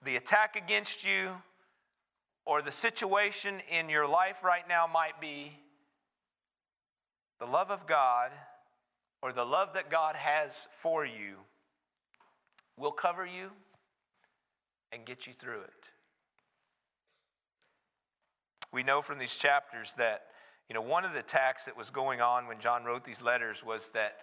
the 0.04 0.16
attack 0.16 0.54
against 0.54 1.04
you, 1.04 1.30
or 2.48 2.62
the 2.62 2.72
situation 2.72 3.56
in 3.68 3.90
your 3.90 4.08
life 4.08 4.42
right 4.42 4.66
now 4.66 4.86
might 4.86 5.20
be, 5.20 5.52
the 7.38 7.44
love 7.44 7.70
of 7.70 7.86
God 7.86 8.30
or 9.20 9.34
the 9.34 9.44
love 9.44 9.74
that 9.74 9.90
God 9.90 10.16
has 10.16 10.66
for 10.72 11.04
you 11.04 11.34
will 12.78 12.90
cover 12.90 13.26
you 13.26 13.50
and 14.92 15.04
get 15.04 15.26
you 15.26 15.34
through 15.34 15.60
it. 15.60 15.70
We 18.72 18.82
know 18.82 19.02
from 19.02 19.18
these 19.18 19.36
chapters 19.36 19.92
that, 19.98 20.28
you 20.70 20.74
know, 20.74 20.80
one 20.80 21.04
of 21.04 21.12
the 21.12 21.18
attacks 21.18 21.66
that 21.66 21.76
was 21.76 21.90
going 21.90 22.22
on 22.22 22.46
when 22.46 22.60
John 22.60 22.82
wrote 22.82 23.04
these 23.04 23.20
letters 23.20 23.62
was 23.62 23.90
that 23.92 24.16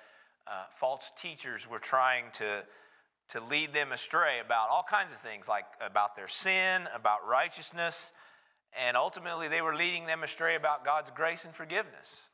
uh, 0.48 0.64
false 0.80 1.12
teachers 1.22 1.70
were 1.70 1.80
trying 1.80 2.26
to, 2.34 2.64
to 3.30 3.42
lead 3.42 3.74
them 3.74 3.92
astray 3.92 4.40
about 4.44 4.70
all 4.70 4.86
kinds 4.88 5.12
of 5.12 5.20
things, 5.20 5.48
like 5.48 5.66
about 5.86 6.16
their 6.16 6.28
sin, 6.28 6.88
about 6.96 7.28
righteousness, 7.28 8.12
and 8.78 8.96
ultimately 8.96 9.48
they 9.48 9.62
were 9.62 9.76
leading 9.76 10.06
them 10.06 10.24
astray 10.24 10.56
about 10.56 10.86
God's 10.86 11.12
grace 11.12 11.46
and 11.46 11.54
forgiveness 11.54 12.30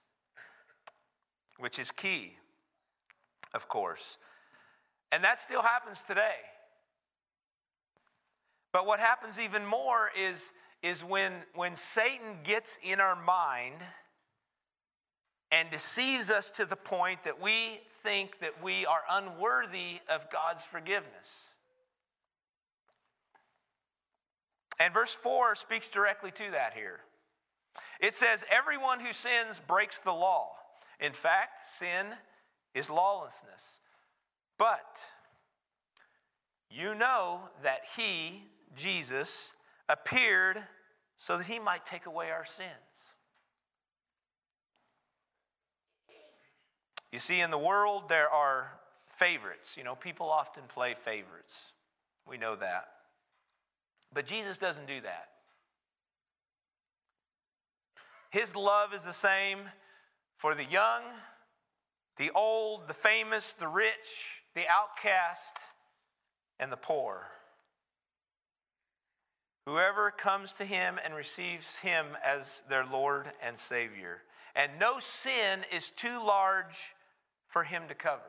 which 1.62 1.78
is 1.80 1.92
key, 1.92 2.34
of 3.54 3.70
course. 3.70 4.18
And 5.12 5.24
that 5.24 5.40
still 5.40 5.62
happens 5.62 6.04
today. 6.06 6.40
But 8.74 8.86
what 8.86 9.00
happens 9.00 9.40
even 9.40 9.66
more 9.66 10.10
is, 10.18 10.52
is 10.82 11.04
when, 11.04 11.34
when 11.54 11.76
Satan 11.76 12.40
gets 12.44 12.80
in 12.84 13.00
our 13.00 13.16
mind 13.16 13.76
and 15.52 15.70
deceives 15.70 16.32
us 16.32 16.50
to 16.52 16.66
the 16.66 16.76
point 16.76 17.24
that 17.26 17.42
we 17.42 17.82
think 18.04 18.40
that 18.40 18.64
we 18.64 18.86
are 18.86 19.02
unworthy 19.10 20.00
of 20.10 20.30
God's 20.32 20.64
forgiveness. 20.64 21.28
And 24.80 24.94
verse 24.94 25.14
4 25.14 25.56
speaks 25.56 25.90
directly 25.90 26.32
to 26.32 26.52
that 26.52 26.74
here. 26.74 27.02
It 28.00 28.14
says, 28.16 28.44
Everyone 28.50 29.00
who 29.00 29.14
sins 29.14 29.62
breaks 29.68 30.00
the 30.00 30.12
law. 30.12 30.54
In 31.00 31.14
fact, 31.14 31.62
sin 31.78 32.08
is 32.74 32.90
lawlessness. 32.90 33.64
But 34.58 35.06
you 36.70 36.96
know 36.96 37.42
that 37.64 37.82
He, 37.96 38.44
Jesus, 38.76 39.54
appeared 39.88 40.58
so 41.18 41.38
that 41.38 41.46
He 41.46 41.60
might 41.60 41.86
take 41.86 42.08
away 42.08 42.32
our 42.32 42.46
sins. 42.46 42.70
You 47.12 47.20
see, 47.20 47.42
in 47.42 47.52
the 47.52 47.58
world, 47.58 48.04
there 48.08 48.30
are 48.30 48.72
favorites. 49.08 49.76
You 49.76 49.84
know, 49.84 49.96
people 49.96 50.30
often 50.30 50.64
play 50.68 50.96
favorites. 51.04 51.58
We 52.28 52.38
know 52.38 52.56
that. 52.56 52.88
But 54.14 54.26
Jesus 54.26 54.58
doesn't 54.58 54.88
do 54.88 55.02
that. 55.02 55.30
His 58.30 58.56
love 58.56 58.94
is 58.94 59.04
the 59.04 59.14
same 59.14 59.60
for 60.38 60.56
the 60.56 60.64
young, 60.64 61.04
the 62.18 62.32
old, 62.32 62.88
the 62.88 62.94
famous, 62.94 63.54
the 63.54 63.68
rich, 63.68 64.42
the 64.56 64.64
outcast, 64.70 65.58
and 66.60 66.72
the 66.72 66.78
poor. 66.78 67.28
Whoever 69.66 70.12
comes 70.12 70.54
to 70.54 70.66
him 70.66 70.98
and 71.04 71.14
receives 71.14 71.78
him 71.78 72.06
as 72.26 72.64
their 72.70 72.86
Lord 72.86 73.32
and 73.44 73.60
Savior. 73.60 74.22
And 74.56 74.72
no 74.80 75.00
sin 75.00 75.62
is 75.72 75.90
too 75.90 76.24
large 76.26 76.96
for 77.52 77.64
him 77.64 77.84
to 77.90 77.94
cover. 77.94 78.22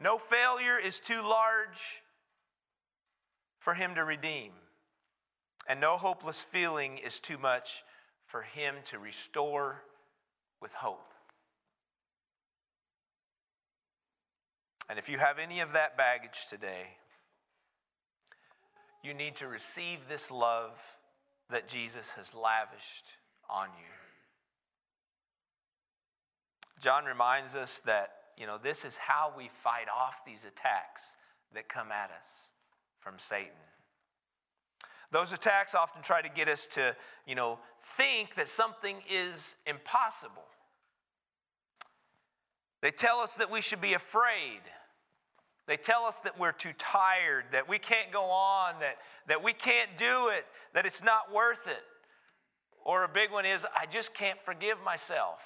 No 0.00 0.18
failure 0.18 0.78
is 0.78 0.98
too 0.98 1.22
large 1.22 1.80
for 3.60 3.74
him 3.74 3.94
to 3.94 4.04
redeem. 4.04 4.50
And 5.68 5.80
no 5.80 5.96
hopeless 5.96 6.40
feeling 6.40 6.98
is 6.98 7.20
too 7.20 7.38
much 7.38 7.84
for 8.26 8.42
him 8.42 8.74
to 8.90 8.98
restore 8.98 9.82
with 10.60 10.72
hope. 10.72 11.12
And 14.88 14.98
if 14.98 15.08
you 15.08 15.18
have 15.18 15.38
any 15.38 15.60
of 15.60 15.72
that 15.72 15.96
baggage 15.96 16.46
today, 16.48 16.96
you 19.02 19.12
need 19.12 19.36
to 19.36 19.48
receive 19.48 19.98
this 20.08 20.30
love 20.30 20.72
that 21.50 21.68
Jesus 21.68 22.10
has 22.10 22.32
lavished 22.34 23.06
on 23.50 23.68
you. 23.78 24.05
John 26.80 27.04
reminds 27.04 27.54
us 27.54 27.80
that, 27.86 28.10
you 28.36 28.46
know, 28.46 28.58
this 28.62 28.84
is 28.84 28.96
how 28.96 29.32
we 29.36 29.50
fight 29.62 29.86
off 29.94 30.24
these 30.26 30.44
attacks 30.44 31.02
that 31.54 31.68
come 31.68 31.90
at 31.90 32.10
us 32.10 32.26
from 33.00 33.14
Satan. 33.18 33.52
Those 35.10 35.32
attacks 35.32 35.74
often 35.74 36.02
try 36.02 36.20
to 36.20 36.28
get 36.28 36.48
us 36.48 36.66
to, 36.68 36.94
you 37.26 37.34
know, 37.34 37.58
think 37.96 38.34
that 38.34 38.48
something 38.48 38.96
is 39.10 39.56
impossible. 39.66 40.44
They 42.82 42.90
tell 42.90 43.20
us 43.20 43.34
that 43.36 43.50
we 43.50 43.60
should 43.60 43.80
be 43.80 43.94
afraid. 43.94 44.60
They 45.66 45.76
tell 45.76 46.04
us 46.04 46.18
that 46.20 46.38
we're 46.38 46.52
too 46.52 46.72
tired, 46.78 47.46
that 47.52 47.68
we 47.68 47.78
can't 47.78 48.12
go 48.12 48.24
on, 48.24 48.74
that, 48.80 48.98
that 49.26 49.42
we 49.42 49.52
can't 49.52 49.96
do 49.96 50.28
it, 50.28 50.44
that 50.74 50.86
it's 50.86 51.02
not 51.02 51.32
worth 51.32 51.66
it. 51.66 51.82
Or 52.84 53.02
a 53.02 53.08
big 53.08 53.32
one 53.32 53.46
is, 53.46 53.64
I 53.74 53.86
just 53.86 54.14
can't 54.14 54.38
forgive 54.44 54.76
myself. 54.84 55.40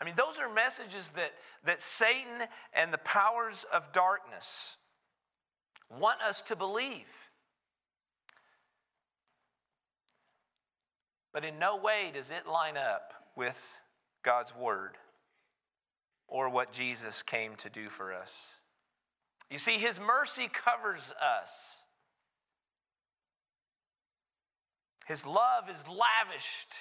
I 0.00 0.04
mean, 0.04 0.14
those 0.16 0.38
are 0.38 0.52
messages 0.52 1.10
that, 1.16 1.32
that 1.64 1.80
Satan 1.80 2.46
and 2.72 2.92
the 2.92 2.98
powers 2.98 3.66
of 3.72 3.92
darkness 3.92 4.76
want 5.90 6.20
us 6.22 6.42
to 6.42 6.56
believe. 6.56 7.06
But 11.32 11.44
in 11.44 11.58
no 11.58 11.76
way 11.76 12.10
does 12.14 12.30
it 12.30 12.46
line 12.46 12.76
up 12.76 13.12
with 13.36 13.60
God's 14.22 14.54
word 14.54 14.96
or 16.28 16.48
what 16.48 16.72
Jesus 16.72 17.22
came 17.22 17.56
to 17.56 17.70
do 17.70 17.88
for 17.88 18.12
us. 18.12 18.46
You 19.50 19.58
see, 19.58 19.78
his 19.78 19.98
mercy 19.98 20.48
covers 20.52 21.12
us. 21.22 21.50
His 25.06 25.24
love 25.24 25.70
is 25.70 25.82
lavished 25.88 26.74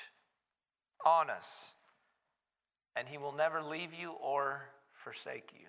on 1.05 1.29
us, 1.29 1.73
and 2.97 3.07
he 3.07 3.17
will 3.17 3.33
never 3.33 3.61
leave 3.61 3.93
you 3.93 4.11
or 4.11 4.61
forsake 4.93 5.51
you. 5.53 5.67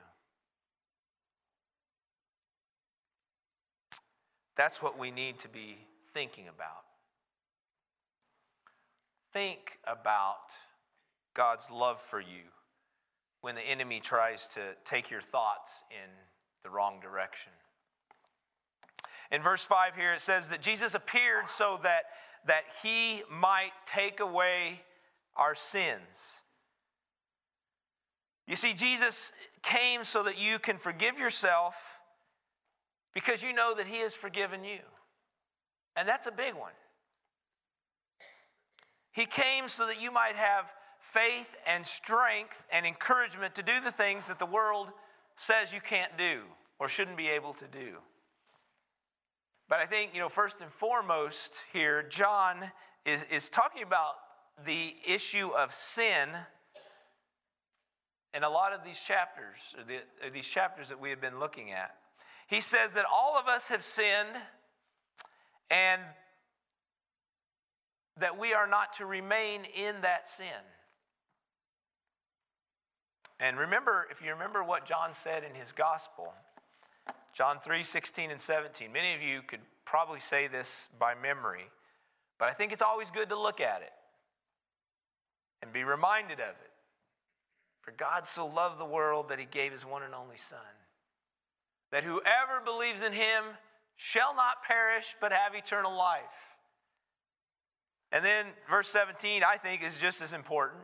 That's 4.57 4.83
what 4.83 4.99
we 4.99 5.11
need 5.11 5.39
to 5.41 5.49
be 5.49 5.77
thinking 6.15 6.49
about. 6.49 6.85
Think 9.33 9.79
about 9.87 10.37
God's 11.35 11.71
love 11.71 12.01
for 12.01 12.21
you 12.21 12.49
when 13.41 13.55
the 13.55 13.61
enemy 13.61 14.01
tries 14.01 14.49
to 14.49 14.61
take 14.85 15.11
your 15.11 15.21
thoughts 15.21 15.83
in 15.91 16.11
the 16.65 16.71
wrong 16.71 16.99
direction. 17.01 17.53
In 19.31 19.43
verse 19.43 19.63
5 19.63 19.95
here, 19.95 20.15
it 20.15 20.21
says 20.21 20.49
that 20.49 20.63
Jesus 20.63 20.95
appeared 20.95 21.45
so 21.57 21.79
that, 21.83 22.05
that 22.47 22.65
he 22.83 23.23
might 23.31 23.73
take 23.87 24.21
away 24.21 24.81
our 25.37 25.55
sins. 25.55 26.41
You 28.49 28.57
see, 28.57 28.73
Jesus 28.73 29.33
came 29.63 30.05
so 30.05 30.23
that 30.23 30.39
you 30.39 30.59
can 30.59 30.79
forgive 30.79 31.19
yourself 31.19 31.77
because 33.15 33.43
you 33.43 33.53
know 33.53 33.75
that 33.77 33.87
He 33.87 33.99
has 33.99 34.15
forgiven 34.15 34.65
you. 34.65 34.79
And 35.97 36.09
that's 36.09 36.27
a 36.27 36.33
big 36.33 36.55
one. 36.55 36.73
He 39.13 39.27
came 39.27 39.69
so 39.69 39.87
that 39.87 40.01
you 40.01 40.11
might 40.11 40.35
have 40.35 40.65
faith 41.01 41.49
and 41.67 41.85
strength 41.85 42.63
and 42.73 42.87
encouragement 42.87 43.55
to 43.57 43.63
do 43.63 43.81
the 43.85 43.93
things 43.93 44.29
that 44.29 44.39
the 44.39 44.47
world 44.47 44.89
says 45.37 45.73
you 45.73 45.81
can't 45.81 46.17
do 46.17 46.41
or 46.79 46.89
shouldn't 46.89 47.17
be 47.17 47.29
able 47.29 47.53
to 47.55 47.67
do. 47.67 47.99
But 49.69 49.81
I 49.81 49.87
think, 49.87 50.15
you 50.15 50.21
know, 50.21 50.31
first 50.31 50.63
and 50.63 50.73
foremost 50.73 51.53
here, 51.73 52.03
John 52.03 52.65
is, 53.05 53.27
is 53.31 53.51
talking 53.51 53.83
about 53.83 54.15
the 54.65 54.95
issue 55.07 55.49
of 55.49 55.75
sin 55.75 56.29
in 58.35 58.45
a 58.45 58.49
lot 58.49 58.73
of 58.73 58.85
these 58.85 59.01
chapters, 59.01 59.57
the, 59.87 60.27
or 60.27 60.31
these 60.31 60.47
chapters 60.47 60.89
that 60.89 61.01
we 61.01 61.11
have 61.11 61.21
been 61.21 61.39
looking 61.39 61.73
at. 61.73 61.95
He 62.47 62.61
says 62.61 62.95
that 62.95 63.05
all 63.13 63.37
of 63.37 63.47
us 63.47 63.69
have 63.69 63.83
sinned 63.83 64.37
and 65.71 66.01
that 68.19 68.39
we 68.39 68.55
are 68.55 68.67
not 68.67 68.95
to 68.95 69.07
remain 69.07 69.63
in 69.65 70.01
that 70.03 70.27
sin. 70.27 70.47
And 73.41 73.57
remember, 73.59 74.07
if 74.11 74.21
you 74.21 74.33
remember 74.33 74.65
what 74.65 74.85
John 74.85 75.13
said 75.13 75.45
in 75.45 75.55
his 75.55 75.73
gospel, 75.73 76.33
John 77.33 77.59
3 77.63 77.83
16 77.83 78.31
and 78.31 78.41
17, 78.41 78.93
many 78.93 79.15
of 79.15 79.23
you 79.23 79.43
could 79.43 79.61
probably 79.85 80.21
say 80.21 80.49
this 80.49 80.89
by 80.99 81.15
memory, 81.15 81.71
but 82.39 82.49
I 82.49 82.53
think 82.53 82.73
it's 82.73 82.83
always 82.83 83.11
good 83.11 83.29
to 83.29 83.41
look 83.41 83.61
at 83.61 83.83
it 83.83 83.93
and 85.63 85.73
be 85.73 85.85
reminded 85.85 86.41
of 86.41 86.49
it. 86.49 86.68
For 87.89 87.95
God 87.97 88.27
so 88.27 88.45
loved 88.45 88.79
the 88.79 88.85
world 88.85 89.31
that 89.31 89.39
he 89.39 89.47
gave 89.47 89.73
his 89.73 89.87
one 89.87 90.03
and 90.03 90.15
only 90.15 90.37
Son, 90.37 90.59
that 91.91 92.05
whoever 92.05 92.61
believes 92.63 93.01
in 93.01 93.15
him 93.15 93.45
shall 93.97 94.37
not 94.37 94.63
perish 94.63 95.17
but 95.23 95.33
have 95.33 95.55
eternal 95.55 95.97
life. 95.97 96.21
And 98.13 98.23
then 98.23 98.45
verse 98.69 98.89
17, 98.89 99.43
I 99.43 99.57
think, 99.57 99.83
is 99.83 99.97
just 99.97 100.21
as 100.21 100.35
important, 100.35 100.83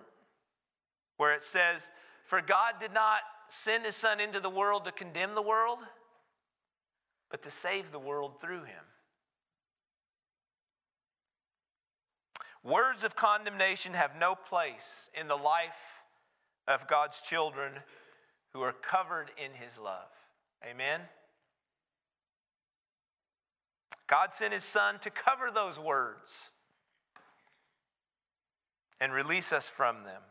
where 1.19 1.35
it 1.35 1.43
says, 1.43 1.83
For 2.25 2.41
God 2.41 2.77
did 2.81 2.95
not 2.95 3.21
send 3.49 3.85
his 3.85 3.97
Son 3.97 4.19
into 4.19 4.41
the 4.41 4.49
world 4.49 4.87
to 4.87 4.91
condemn 4.93 5.35
the 5.35 5.43
world, 5.43 5.81
but 7.31 7.43
to 7.43 7.51
save 7.51 7.93
the 7.93 7.99
world 7.99 8.41
through 8.41 8.65
him. 8.65 8.85
Words 12.63 13.05
of 13.05 13.15
condemnation 13.15 13.93
have 13.93 14.13
no 14.19 14.35
place 14.35 15.11
in 15.13 15.29
the 15.29 15.37
life 15.37 15.94
of 16.67 16.89
God's 16.89 17.21
children 17.21 17.73
who 18.53 18.61
are 18.63 18.73
covered 18.73 19.31
in 19.37 19.53
his 19.53 19.77
love. 19.77 20.09
Amen? 20.69 21.01
God 24.09 24.33
sent 24.33 24.53
his 24.53 24.65
son 24.65 24.99
to 25.01 25.11
cover 25.11 25.51
those 25.53 25.79
words 25.79 26.31
and 29.01 29.13
release 29.13 29.53
us 29.53 29.69
from 29.69 30.05
them. 30.05 30.23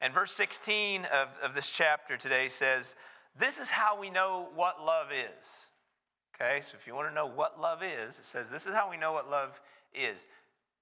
And 0.00 0.12
verse 0.12 0.32
16 0.32 1.06
of, 1.06 1.28
of 1.42 1.54
this 1.54 1.70
chapter 1.70 2.16
today 2.16 2.48
says, 2.48 2.96
This 3.38 3.58
is 3.58 3.70
how 3.70 3.98
we 3.98 4.10
know 4.10 4.48
what 4.54 4.84
love 4.84 5.08
is. 5.10 5.46
Okay, 6.34 6.60
so 6.60 6.76
if 6.78 6.86
you 6.86 6.94
want 6.94 7.08
to 7.08 7.14
know 7.14 7.26
what 7.26 7.60
love 7.60 7.82
is, 7.82 8.18
it 8.18 8.24
says, 8.24 8.50
This 8.50 8.66
is 8.66 8.74
how 8.74 8.90
we 8.90 8.96
know 8.96 9.12
what 9.12 9.30
love 9.30 9.60
is. 9.94 10.20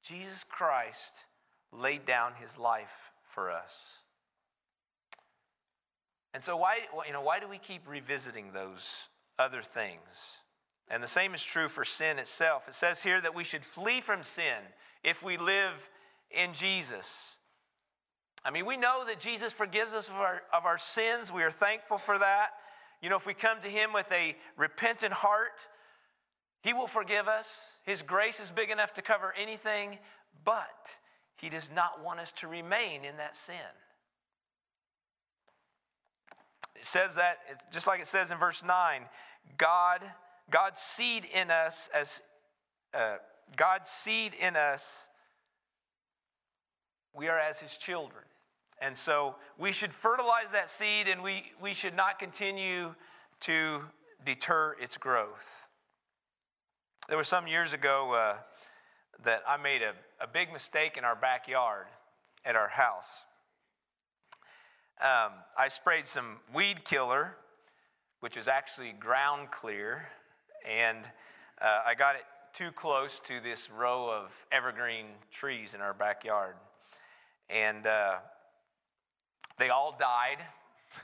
Jesus 0.03 0.45
Christ 0.49 1.25
laid 1.73 2.05
down 2.05 2.33
his 2.41 2.59
life 2.59 3.13
for 3.25 3.51
us. 3.51 3.99
And 6.35 6.43
so, 6.43 6.57
why, 6.57 6.81
you 7.07 7.13
know, 7.13 7.23
why 7.23 7.39
do 7.39 7.49
we 7.49 7.59
keep 7.59 7.89
revisiting 7.89 8.51
those 8.53 9.07
other 9.39 9.63
things? 9.63 10.39
And 10.91 11.03
the 11.03 11.09
same 11.09 11.33
is 11.33 11.43
true 11.43 11.69
for 11.69 11.85
sin 11.85 12.19
itself. 12.19 12.69
It 12.69 12.75
says 12.75 13.03
here 13.03 13.21
that 13.21 13.35
we 13.35 13.45
should 13.45 13.65
flee 13.65 14.01
from 14.01 14.25
sin 14.25 14.59
if 15.05 15.23
we 15.23 15.39
live 15.39 15.89
in 16.33 16.53
Jesus. 16.53 17.39
I 18.45 18.51
mean, 18.51 18.67
we 18.67 18.77
know 18.77 19.05
that 19.07 19.21
Jesus 19.21 19.53
forgives 19.53 19.95
us 19.95 20.09
of 20.09 20.15
our, 20.15 20.43
of 20.53 20.67
our 20.67 20.77
sins. 20.77 21.33
We 21.33 21.45
are 21.45 21.53
thankful 21.53 21.99
for 21.99 22.19
that. 22.19 22.49
You 23.01 23.11
know, 23.11 23.17
if 23.17 23.27
we 23.27 23.35
come 23.35 23.61
to 23.63 23.69
Him 23.69 23.93
with 23.93 24.11
a 24.11 24.37
repentant 24.57 25.13
heart, 25.13 25.61
He 26.63 26.73
will 26.73 26.89
forgive 26.89 27.29
us. 27.29 27.47
His 27.85 28.03
grace 28.03 28.41
is 28.41 28.51
big 28.51 28.71
enough 28.71 28.93
to 28.95 29.03
cover 29.03 29.33
anything, 29.41 29.99
but 30.45 30.93
He 31.37 31.49
does 31.49 31.71
not 31.75 32.05
want 32.05 32.19
us 32.19 32.33
to 32.41 32.49
remain 32.49 33.05
in 33.05 33.17
that 33.19 33.37
sin. 33.37 33.55
It 36.77 36.87
says 36.87 37.15
that, 37.17 37.39
just 37.73 37.87
like 37.87 38.01
it 38.01 38.07
says 38.07 38.31
in 38.31 38.39
verse 38.39 38.63
9, 38.65 39.03
God, 39.59 40.01
God's 40.51 40.81
seed 40.81 41.27
in 41.33 41.51
us 41.51 41.89
as 41.95 42.23
uh, 42.93 43.17
God's 43.57 43.89
seed 43.89 44.35
in 44.35 44.57
us 44.57 45.09
we 47.15 47.29
are 47.29 47.39
as 47.39 47.61
his 47.61 47.77
children. 47.77 48.25
And 48.81 48.97
so 48.97 49.37
we 49.57 49.73
should 49.73 49.93
fertilize 49.93 50.51
that 50.53 50.69
seed 50.69 51.09
and 51.09 51.23
we, 51.23 51.45
we 51.61 51.73
should 51.73 51.95
not 51.95 52.19
continue 52.19 52.95
to 53.41 53.81
deter 54.27 54.77
its 54.81 54.97
growth. 54.97 55.69
There 57.09 57.17
was 57.17 57.29
some 57.29 57.47
years 57.47 57.73
ago 57.73 58.13
uh, 58.15 58.37
that 59.23 59.43
I 59.47 59.57
made 59.57 59.83
a, 59.83 59.93
a 60.23 60.27
big 60.27 60.53
mistake 60.53 60.97
in 60.97 61.05
our 61.05 61.15
backyard 61.15 61.87
at 62.45 62.57
our 62.57 62.69
house. 62.69 63.25
Um, 65.01 65.33
I 65.59 65.69
sprayed 65.69 66.07
some 66.07 66.37
weed 66.55 66.85
killer, 66.85 67.37
which 68.21 68.37
is 68.37 68.49
actually 68.49 68.93
ground 68.93 69.51
clear, 69.51 70.09
and 70.69 70.99
uh, 71.61 71.81
I 71.87 71.95
got 71.95 72.17
it 72.17 72.25
too 72.53 72.71
close 72.71 73.21
to 73.27 73.41
this 73.41 73.69
row 73.71 74.09
of 74.09 74.33
evergreen 74.53 75.07
trees 75.33 75.75
in 75.75 75.81
our 75.81 75.95
backyard 75.95 76.55
and 77.49 77.87
uh, 77.87 78.17
they 79.59 79.69
all 79.69 79.97
died. 79.99 80.39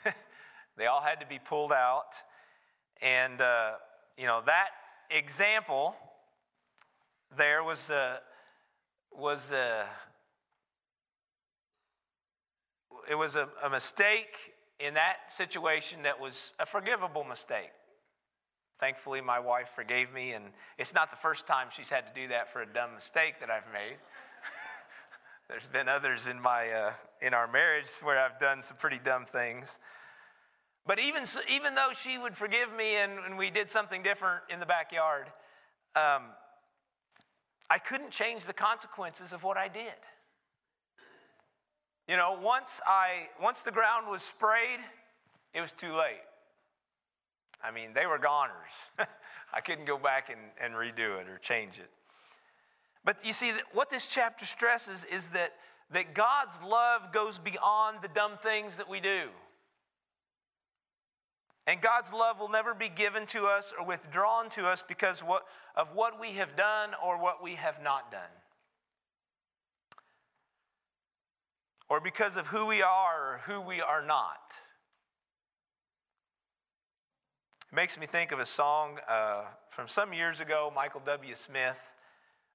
they 0.77 0.87
all 0.87 1.01
had 1.01 1.21
to 1.21 1.27
be 1.27 1.39
pulled 1.39 1.73
out. 1.73 2.15
And, 3.03 3.41
uh, 3.41 3.73
you 4.17 4.27
know, 4.27 4.43
that 4.47 4.69
example 5.11 5.95
there 7.37 7.63
was 7.63 7.91
a, 7.91 8.21
was 9.13 9.51
a, 9.51 9.87
it 13.11 13.17
was 13.17 13.35
a, 13.35 13.49
a 13.65 13.69
mistake 13.69 14.37
in 14.79 14.95
that 14.95 15.17
situation 15.29 16.05
that 16.05 16.21
was 16.21 16.55
a 16.61 16.65
forgivable 16.65 17.25
mistake. 17.25 17.73
Thankfully, 18.79 19.21
my 19.21 19.41
wife 19.41 19.69
forgave 19.75 20.13
me, 20.13 20.31
and 20.31 20.45
it's 20.79 20.95
not 20.95 21.11
the 21.11 21.17
first 21.17 21.45
time 21.45 21.67
she's 21.77 21.89
had 21.89 22.07
to 22.07 22.15
do 22.15 22.29
that 22.29 22.53
for 22.53 22.63
a 22.63 22.67
dumb 22.67 22.95
mistake 22.95 23.41
that 23.41 23.51
I've 23.51 23.71
made. 23.73 23.97
There's 25.49 25.67
been 25.67 25.89
others 25.89 26.29
in 26.29 26.41
my 26.41 26.71
uh, 26.71 26.93
in 27.21 27.35
our 27.35 27.49
marriage 27.49 27.89
where 28.03 28.19
I've 28.19 28.39
done 28.39 28.63
some 28.63 28.77
pretty 28.77 29.01
dumb 29.05 29.27
things. 29.27 29.81
But 30.87 31.01
even 31.01 31.25
even 31.51 31.75
though 31.75 31.91
she 31.93 32.17
would 32.17 32.37
forgive 32.37 32.73
me 32.73 32.95
and, 32.95 33.19
and 33.27 33.37
we 33.37 33.51
did 33.51 33.69
something 33.69 34.05
different 34.05 34.45
in 34.49 34.61
the 34.61 34.67
backyard, 34.67 35.27
um, 35.97 36.23
I 37.69 37.79
couldn't 37.79 38.13
change 38.13 38.45
the 38.45 38.53
consequences 38.53 39.33
of 39.33 39.43
what 39.43 39.57
I 39.57 39.67
did. 39.67 39.99
You 42.11 42.17
know, 42.17 42.37
once 42.43 42.81
I 42.85 43.29
once 43.41 43.63
the 43.63 43.71
ground 43.71 44.09
was 44.11 44.23
sprayed, 44.23 44.81
it 45.55 45.61
was 45.61 45.71
too 45.71 45.93
late. 45.93 46.19
I 47.63 47.71
mean, 47.71 47.91
they 47.95 48.05
were 48.05 48.19
goners. 48.19 49.07
I 49.55 49.61
couldn't 49.61 49.85
go 49.85 49.97
back 49.97 50.29
and, 50.29 50.41
and 50.61 50.75
redo 50.75 51.21
it 51.21 51.29
or 51.29 51.39
change 51.39 51.79
it. 51.79 51.89
But 53.05 53.25
you 53.25 53.33
see, 53.33 53.53
what 53.75 53.91
this 53.91 54.09
chapter 54.09 54.45
stresses 54.45 55.05
is 55.05 55.29
that, 55.29 55.53
that 55.93 56.13
God's 56.13 56.59
love 56.67 57.13
goes 57.13 57.39
beyond 57.39 57.99
the 58.03 58.09
dumb 58.09 58.33
things 58.43 58.77
that 58.79 58.89
we 58.89 58.99
do. 58.99 59.29
And 61.69 61.81
God's 61.81 62.13
love 62.13 62.41
will 62.41 62.49
never 62.49 62.75
be 62.75 62.89
given 62.89 63.25
to 63.27 63.47
us 63.47 63.73
or 63.79 63.87
withdrawn 63.87 64.51
to 64.51 64.67
us 64.67 64.83
because 64.83 65.23
of 65.77 65.95
what 65.95 66.19
we 66.21 66.33
have 66.33 66.57
done 66.57 66.91
or 67.07 67.23
what 67.23 67.41
we 67.41 67.55
have 67.55 67.81
not 67.85 68.11
done. 68.11 68.31
Or 71.91 72.01
because 72.01 72.37
of 72.37 72.47
who 72.47 72.67
we 72.67 72.83
are 72.83 73.35
or 73.35 73.41
who 73.47 73.61
we 73.61 73.81
are 73.81 74.03
not. 74.03 74.39
It 77.71 77.75
makes 77.75 77.99
me 77.99 78.07
think 78.07 78.31
of 78.31 78.39
a 78.39 78.47
song 78.47 78.99
uh, 79.09 79.43
from 79.71 79.89
some 79.89 80.13
years 80.13 80.41
ago, 80.41 80.73
Michael 80.75 81.03
W. 81.05 81.35
Smith 81.35 81.93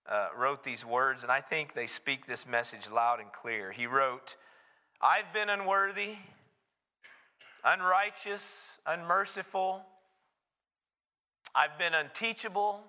uh, 0.09 0.29
wrote 0.37 0.63
these 0.63 0.85
words, 0.85 1.23
and 1.23 1.31
I 1.31 1.41
think 1.41 1.73
they 1.73 1.85
speak 1.85 2.25
this 2.25 2.47
message 2.47 2.89
loud 2.89 3.19
and 3.19 3.31
clear. 3.33 3.71
He 3.71 3.87
wrote, 3.87 4.37
I've 5.01 5.33
been 5.33 5.49
unworthy, 5.49 6.15
unrighteous, 7.65 8.69
unmerciful. 8.87 9.81
I've 11.53 11.77
been 11.77 11.93
unteachable, 11.93 12.81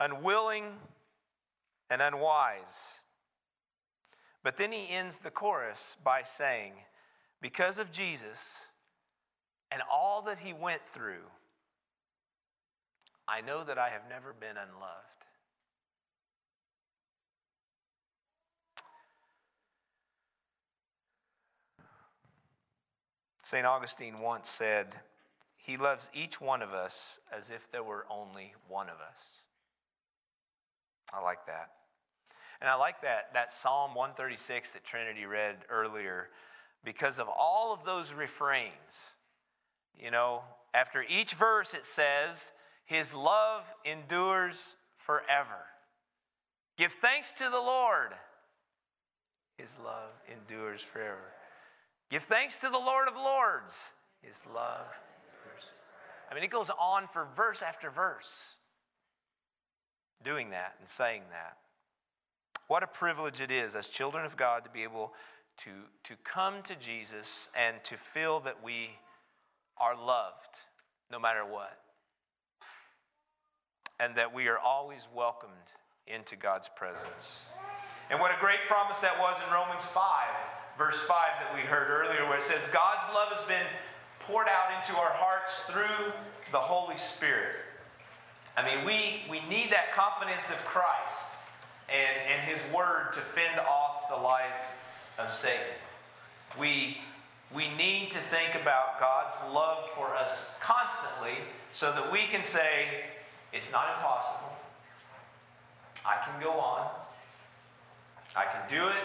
unwilling, 0.00 0.64
and 1.90 2.00
unwise. 2.00 3.00
But 4.46 4.56
then 4.56 4.70
he 4.70 4.88
ends 4.88 5.18
the 5.18 5.32
chorus 5.32 5.96
by 6.04 6.22
saying, 6.22 6.74
Because 7.42 7.80
of 7.80 7.90
Jesus 7.90 8.38
and 9.72 9.82
all 9.92 10.22
that 10.22 10.38
he 10.38 10.52
went 10.52 10.86
through, 10.86 11.24
I 13.26 13.40
know 13.40 13.64
that 13.64 13.76
I 13.76 13.88
have 13.88 14.02
never 14.08 14.32
been 14.32 14.56
unloved. 14.56 15.24
St. 23.42 23.66
Augustine 23.66 24.20
once 24.20 24.48
said, 24.48 24.94
He 25.56 25.76
loves 25.76 26.08
each 26.14 26.40
one 26.40 26.62
of 26.62 26.72
us 26.72 27.18
as 27.36 27.50
if 27.50 27.68
there 27.72 27.82
were 27.82 28.06
only 28.08 28.54
one 28.68 28.90
of 28.90 29.00
us. 29.00 29.42
I 31.12 31.20
like 31.20 31.44
that. 31.46 31.75
And 32.60 32.70
I 32.70 32.74
like 32.74 33.02
that, 33.02 33.32
that 33.34 33.52
Psalm 33.52 33.94
136 33.94 34.72
that 34.72 34.84
Trinity 34.84 35.26
read 35.26 35.56
earlier 35.70 36.28
because 36.84 37.18
of 37.18 37.28
all 37.28 37.72
of 37.72 37.84
those 37.84 38.12
refrains. 38.12 38.72
You 39.98 40.10
know, 40.10 40.42
after 40.74 41.04
each 41.08 41.34
verse 41.34 41.74
it 41.74 41.84
says, 41.84 42.52
His 42.86 43.12
love 43.12 43.64
endures 43.84 44.76
forever. 44.96 45.66
Give 46.78 46.92
thanks 46.92 47.32
to 47.38 47.44
the 47.44 47.60
Lord. 47.60 48.12
His 49.58 49.70
love 49.82 50.10
endures 50.30 50.82
forever. 50.82 51.32
Give 52.10 52.22
thanks 52.22 52.58
to 52.60 52.68
the 52.68 52.78
Lord 52.78 53.08
of 53.08 53.14
Lords. 53.16 53.74
His 54.22 54.42
love. 54.54 54.86
I 56.30 56.34
mean, 56.34 56.44
it 56.44 56.50
goes 56.50 56.70
on 56.70 57.06
for 57.12 57.26
verse 57.36 57.62
after 57.62 57.88
verse, 57.88 58.28
doing 60.24 60.50
that 60.50 60.74
and 60.80 60.88
saying 60.88 61.22
that. 61.30 61.56
What 62.68 62.82
a 62.82 62.86
privilege 62.86 63.40
it 63.40 63.50
is 63.50 63.74
as 63.74 63.88
children 63.88 64.24
of 64.24 64.36
God 64.36 64.64
to 64.64 64.70
be 64.70 64.82
able 64.82 65.12
to, 65.58 65.70
to 66.04 66.14
come 66.24 66.62
to 66.64 66.74
Jesus 66.76 67.48
and 67.56 67.76
to 67.84 67.96
feel 67.96 68.40
that 68.40 68.62
we 68.62 68.90
are 69.78 69.94
loved 69.94 70.58
no 71.10 71.18
matter 71.18 71.44
what. 71.44 71.78
And 73.98 74.14
that 74.16 74.34
we 74.34 74.48
are 74.48 74.58
always 74.58 75.02
welcomed 75.14 75.52
into 76.06 76.36
God's 76.36 76.68
presence. 76.68 77.40
And 78.10 78.20
what 78.20 78.30
a 78.30 78.40
great 78.40 78.60
promise 78.66 79.00
that 79.00 79.18
was 79.18 79.36
in 79.46 79.52
Romans 79.52 79.82
5 79.82 80.02
verse 80.78 81.00
5 81.00 81.18
that 81.40 81.54
we 81.54 81.62
heard 81.62 81.88
earlier, 81.88 82.28
where 82.28 82.38
it 82.38 82.44
says, 82.44 82.62
God's 82.72 83.02
love 83.14 83.32
has 83.32 83.42
been 83.48 83.66
poured 84.20 84.46
out 84.48 84.76
into 84.76 84.98
our 84.98 85.12
hearts 85.12 85.60
through 85.70 86.12
the 86.52 86.58
Holy 86.58 86.96
Spirit. 86.96 87.56
I 88.56 88.64
mean, 88.64 88.84
we, 88.84 89.24
we 89.30 89.40
need 89.48 89.72
that 89.72 89.92
confidence 89.94 90.50
of 90.50 90.56
Christ 90.64 91.35
and, 91.88 92.32
and 92.32 92.48
His 92.48 92.60
Word 92.74 93.12
to 93.14 93.20
fend 93.20 93.60
off 93.60 94.08
the 94.08 94.16
lies 94.16 94.74
of 95.18 95.32
Satan. 95.32 95.74
We, 96.58 96.98
we 97.54 97.68
need 97.76 98.10
to 98.12 98.18
think 98.18 98.54
about 98.60 98.98
God's 99.00 99.34
love 99.52 99.90
for 99.94 100.14
us 100.14 100.50
constantly 100.60 101.38
so 101.70 101.92
that 101.92 102.10
we 102.10 102.26
can 102.26 102.42
say, 102.42 103.04
it's 103.52 103.70
not 103.70 103.96
impossible. 103.96 104.52
I 106.04 106.16
can 106.24 106.42
go 106.42 106.52
on. 106.52 106.88
I 108.34 108.44
can 108.44 108.68
do 108.68 108.88
it. 108.88 109.04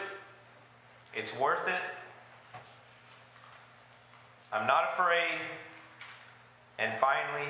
It's 1.13 1.38
worth 1.38 1.67
it. 1.67 1.82
I'm 4.52 4.67
not 4.67 4.89
afraid. 4.94 5.39
And 6.78 6.98
finally, 7.00 7.48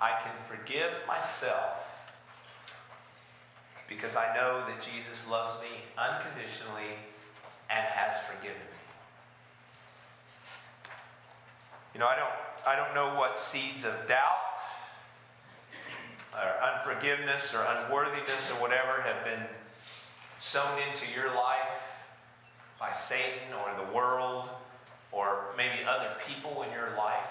I 0.00 0.10
can 0.22 0.32
forgive 0.48 0.92
myself 1.06 1.81
because 3.94 4.16
I 4.16 4.34
know 4.34 4.64
that 4.66 4.80
Jesus 4.80 5.28
loves 5.28 5.52
me 5.60 5.68
unconditionally 5.98 6.96
and 7.70 7.84
has 7.84 8.14
forgiven 8.26 8.56
me. 8.56 8.82
You 11.94 12.00
know, 12.00 12.06
I 12.06 12.16
don't, 12.16 12.32
I 12.66 12.76
don't 12.76 12.94
know 12.94 13.18
what 13.18 13.36
seeds 13.36 13.84
of 13.84 13.92
doubt 14.08 14.38
or 16.32 16.72
unforgiveness 16.72 17.52
or 17.54 17.62
unworthiness 17.62 18.50
or 18.50 18.60
whatever 18.60 19.02
have 19.02 19.24
been 19.24 19.46
sown 20.40 20.78
into 20.90 21.04
your 21.14 21.28
life 21.34 21.82
by 22.80 22.92
Satan 22.92 23.52
or 23.60 23.84
the 23.84 23.92
world 23.92 24.48
or 25.12 25.44
maybe 25.56 25.84
other 25.86 26.10
people 26.26 26.62
in 26.62 26.72
your 26.72 26.96
life. 26.96 27.28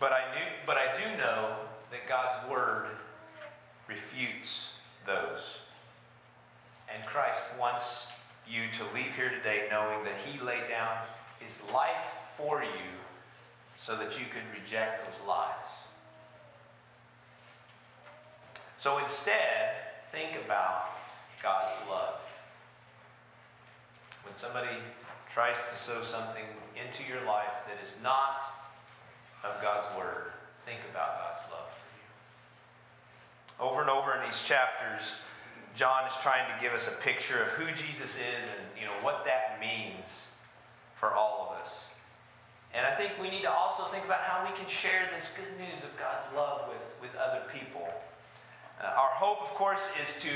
But 0.00 0.12
I 0.12 0.34
knew 0.34 0.46
but 0.66 0.76
I 0.76 0.96
do 0.96 1.16
know 1.16 1.54
that 1.90 2.08
God's 2.08 2.50
word 2.50 2.86
refutes 3.92 4.72
those. 5.06 5.58
And 6.92 7.04
Christ 7.06 7.42
wants 7.58 8.08
you 8.48 8.62
to 8.72 8.94
leave 8.94 9.14
here 9.14 9.30
today 9.30 9.64
knowing 9.70 10.04
that 10.04 10.16
he 10.24 10.40
laid 10.40 10.68
down 10.68 10.96
his 11.38 11.62
life 11.72 12.04
for 12.36 12.62
you 12.62 12.90
so 13.76 13.96
that 13.96 14.18
you 14.18 14.24
could 14.26 14.60
reject 14.60 15.04
those 15.04 15.28
lies. 15.28 15.70
So 18.76 18.98
instead, 18.98 19.76
think 20.10 20.30
about 20.44 20.86
God's 21.42 21.74
love. 21.88 22.20
When 24.24 24.34
somebody 24.34 24.76
tries 25.32 25.58
to 25.70 25.76
sow 25.76 26.02
something 26.02 26.44
into 26.76 27.08
your 27.08 27.24
life 27.26 27.52
that 27.66 27.82
is 27.82 27.94
not 28.02 28.54
of 29.44 29.60
God's 29.62 29.86
Word, 29.96 30.32
think 30.64 30.80
about 30.90 31.18
God's 31.18 31.50
love. 31.50 31.81
Over 33.60 33.80
and 33.80 33.90
over 33.90 34.14
in 34.14 34.24
these 34.24 34.42
chapters, 34.42 35.22
John 35.74 36.06
is 36.06 36.14
trying 36.16 36.46
to 36.52 36.60
give 36.62 36.72
us 36.72 36.92
a 36.92 37.00
picture 37.00 37.42
of 37.42 37.50
who 37.50 37.66
Jesus 37.72 38.16
is 38.16 38.42
and 38.42 38.78
you 38.78 38.86
know 38.86 38.92
what 39.02 39.24
that 39.24 39.58
means 39.60 40.28
for 40.96 41.14
all 41.14 41.48
of 41.50 41.60
us. 41.60 41.88
And 42.74 42.86
I 42.86 42.94
think 42.94 43.12
we 43.20 43.30
need 43.30 43.42
to 43.42 43.50
also 43.50 43.84
think 43.84 44.04
about 44.04 44.20
how 44.20 44.48
we 44.48 44.56
can 44.56 44.68
share 44.68 45.08
this 45.14 45.30
good 45.36 45.58
news 45.58 45.84
of 45.84 45.90
God's 45.98 46.24
love 46.34 46.68
with, 46.68 47.10
with 47.10 47.20
other 47.20 47.42
people. 47.52 47.86
Uh, 48.80 48.86
our 48.86 49.10
hope, 49.10 49.42
of 49.42 49.48
course, 49.54 49.82
is 50.00 50.20
to 50.22 50.30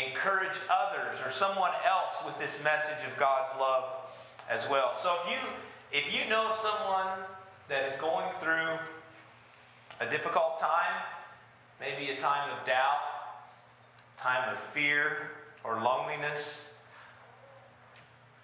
encourage 0.00 0.56
others 0.70 1.20
or 1.24 1.30
someone 1.30 1.72
else 1.86 2.14
with 2.24 2.38
this 2.38 2.64
message 2.64 3.04
of 3.06 3.18
God's 3.18 3.50
love 3.60 3.84
as 4.50 4.68
well. 4.68 4.92
So 4.96 5.16
if 5.22 5.30
you 5.30 5.38
if 5.92 6.12
you 6.12 6.28
know 6.28 6.54
someone 6.62 7.18
that 7.68 7.84
is 7.84 7.94
going 7.96 8.26
through 8.40 8.78
a 10.00 10.10
difficult 10.10 10.58
time, 10.58 11.02
maybe 11.82 12.10
a 12.12 12.16
time 12.16 12.48
of 12.56 12.64
doubt, 12.64 13.00
time 14.16 14.52
of 14.52 14.58
fear 14.58 15.16
or 15.64 15.82
loneliness, 15.82 16.74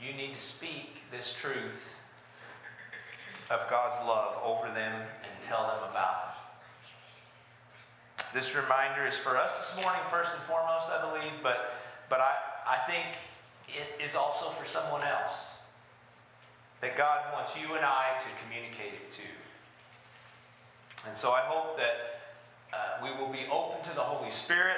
you 0.04 0.12
need 0.12 0.34
to 0.34 0.40
speak 0.40 1.02
this 1.12 1.32
truth 1.32 1.94
of 3.48 3.70
God's 3.70 3.94
love 4.06 4.36
over 4.42 4.66
them 4.74 4.92
and 4.92 5.42
tell 5.42 5.62
them 5.68 5.88
about 5.88 6.34
it. 8.18 8.24
This 8.34 8.56
reminder 8.56 9.06
is 9.06 9.16
for 9.16 9.36
us 9.36 9.56
this 9.56 9.84
morning, 9.84 10.02
first 10.10 10.30
and 10.34 10.42
foremost, 10.42 10.86
I 10.88 11.00
believe, 11.08 11.32
but, 11.40 11.74
but 12.10 12.20
I, 12.20 12.34
I 12.66 12.76
think 12.90 13.06
it 13.68 14.02
is 14.04 14.16
also 14.16 14.50
for 14.50 14.66
someone 14.66 15.02
else 15.02 15.54
that 16.80 16.96
God 16.96 17.20
wants 17.32 17.54
you 17.56 17.74
and 17.74 17.84
I 17.84 18.18
to 18.18 18.44
communicate 18.44 18.94
it 18.94 19.12
to. 19.12 21.06
And 21.08 21.16
so 21.16 21.30
I 21.30 21.42
hope 21.42 21.76
that 21.78 22.17
uh, 22.72 23.02
we 23.02 23.10
will 23.10 23.32
be 23.32 23.46
open 23.50 23.88
to 23.88 23.94
the 23.94 24.02
Holy 24.02 24.30
Spirit 24.30 24.76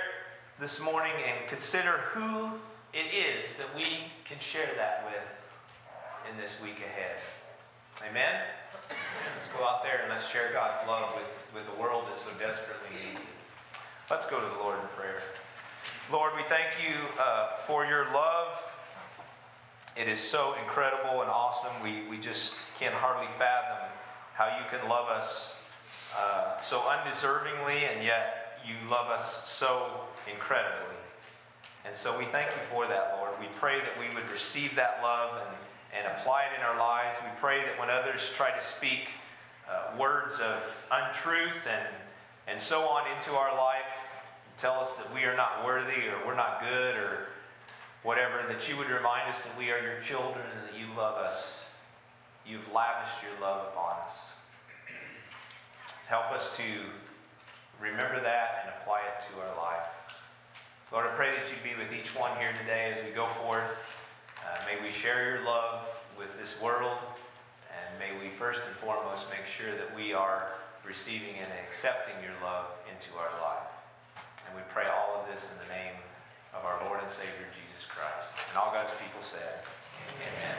this 0.58 0.80
morning 0.80 1.12
and 1.26 1.48
consider 1.48 1.98
who 2.12 2.50
it 2.92 3.06
is 3.14 3.56
that 3.56 3.74
we 3.74 4.10
can 4.24 4.38
share 4.38 4.70
that 4.76 5.04
with 5.06 6.30
in 6.30 6.40
this 6.40 6.56
week 6.62 6.78
ahead. 6.78 7.16
Amen? 8.08 8.42
Let's 9.34 9.48
go 9.48 9.64
out 9.64 9.82
there 9.82 10.00
and 10.02 10.10
let's 10.10 10.28
share 10.28 10.50
God's 10.52 10.86
love 10.86 11.14
with, 11.14 11.62
with 11.62 11.76
a 11.76 11.80
world 11.80 12.04
that 12.08 12.18
so 12.18 12.30
desperately 12.38 12.96
needs 13.06 13.20
it. 13.20 13.26
Let's 14.10 14.26
go 14.26 14.40
to 14.40 14.46
the 14.46 14.62
Lord 14.62 14.78
in 14.80 14.88
prayer. 14.96 15.22
Lord, 16.12 16.32
we 16.36 16.42
thank 16.44 16.68
you 16.82 16.94
uh, 17.18 17.56
for 17.56 17.86
your 17.86 18.04
love. 18.12 18.58
It 19.96 20.08
is 20.08 20.20
so 20.20 20.54
incredible 20.62 21.22
and 21.22 21.30
awesome. 21.30 21.70
We, 21.82 22.02
we 22.08 22.18
just 22.18 22.66
can't 22.78 22.94
hardly 22.94 23.28
fathom 23.38 23.88
how 24.34 24.58
you 24.58 24.64
can 24.70 24.88
love 24.88 25.08
us 25.08 25.59
uh, 26.16 26.60
so 26.60 26.80
undeservingly, 26.80 27.82
and 27.90 28.04
yet 28.04 28.60
you 28.66 28.74
love 28.88 29.06
us 29.06 29.48
so 29.48 30.00
incredibly. 30.30 30.96
And 31.84 31.94
so 31.94 32.16
we 32.18 32.26
thank 32.26 32.50
you 32.50 32.62
for 32.70 32.86
that, 32.86 33.16
Lord. 33.18 33.32
We 33.40 33.46
pray 33.58 33.80
that 33.80 33.98
we 33.98 34.14
would 34.14 34.30
receive 34.30 34.74
that 34.76 35.00
love 35.02 35.40
and, 35.46 35.56
and 35.98 36.18
apply 36.18 36.44
it 36.44 36.58
in 36.58 36.64
our 36.64 36.78
lives. 36.78 37.16
We 37.22 37.30
pray 37.40 37.62
that 37.64 37.78
when 37.78 37.88
others 37.88 38.30
try 38.34 38.50
to 38.50 38.60
speak 38.60 39.08
uh, 39.68 39.96
words 39.96 40.38
of 40.40 40.86
untruth 40.90 41.66
and 41.68 41.86
and 42.50 42.60
so 42.60 42.82
on 42.88 43.04
into 43.16 43.32
our 43.32 43.56
life, 43.56 43.86
tell 44.56 44.80
us 44.80 44.94
that 44.94 45.14
we 45.14 45.22
are 45.22 45.36
not 45.36 45.64
worthy 45.64 46.08
or 46.08 46.26
we're 46.26 46.34
not 46.34 46.60
good 46.60 46.96
or 46.96 47.28
whatever, 48.02 48.42
that 48.48 48.68
you 48.68 48.76
would 48.76 48.88
remind 48.88 49.28
us 49.28 49.42
that 49.42 49.56
we 49.56 49.70
are 49.70 49.80
your 49.80 50.00
children 50.00 50.44
and 50.58 50.68
that 50.68 50.78
you 50.78 50.86
love 50.96 51.16
us. 51.16 51.62
You've 52.44 52.66
lavished 52.72 53.22
your 53.22 53.40
love 53.40 53.68
upon 53.72 54.00
us. 54.04 54.16
Help 56.10 56.32
us 56.32 56.56
to 56.56 56.66
remember 57.78 58.18
that 58.18 58.66
and 58.66 58.74
apply 58.82 58.98
it 59.06 59.22
to 59.30 59.38
our 59.38 59.54
life. 59.62 59.86
Lord, 60.90 61.06
I 61.06 61.14
pray 61.14 61.30
that 61.30 61.46
you 61.46 61.54
be 61.62 61.78
with 61.78 61.94
each 61.94 62.18
one 62.18 62.36
here 62.36 62.50
today 62.50 62.90
as 62.90 62.98
we 62.98 63.14
go 63.14 63.28
forth. 63.28 63.78
Uh, 64.42 64.58
may 64.66 64.82
we 64.82 64.90
share 64.90 65.30
your 65.30 65.46
love 65.46 65.86
with 66.18 66.34
this 66.36 66.60
world, 66.60 66.98
and 67.70 67.94
may 68.02 68.10
we 68.18 68.26
first 68.26 68.60
and 68.66 68.74
foremost 68.74 69.30
make 69.30 69.46
sure 69.46 69.70
that 69.78 69.94
we 69.94 70.12
are 70.12 70.50
receiving 70.82 71.38
and 71.38 71.46
accepting 71.62 72.18
your 72.18 72.34
love 72.42 72.66
into 72.90 73.14
our 73.14 73.30
life. 73.38 73.70
And 74.50 74.56
we 74.58 74.66
pray 74.74 74.90
all 74.90 75.22
of 75.22 75.30
this 75.30 75.54
in 75.54 75.62
the 75.62 75.70
name 75.72 75.94
of 76.58 76.66
our 76.66 76.82
Lord 76.90 76.98
and 77.06 77.08
Savior 77.08 77.46
Jesus 77.54 77.86
Christ. 77.86 78.34
And 78.50 78.58
all 78.58 78.74
God's 78.74 78.90
people 78.98 79.22
said, 79.22 79.62
Amen. 80.18 80.58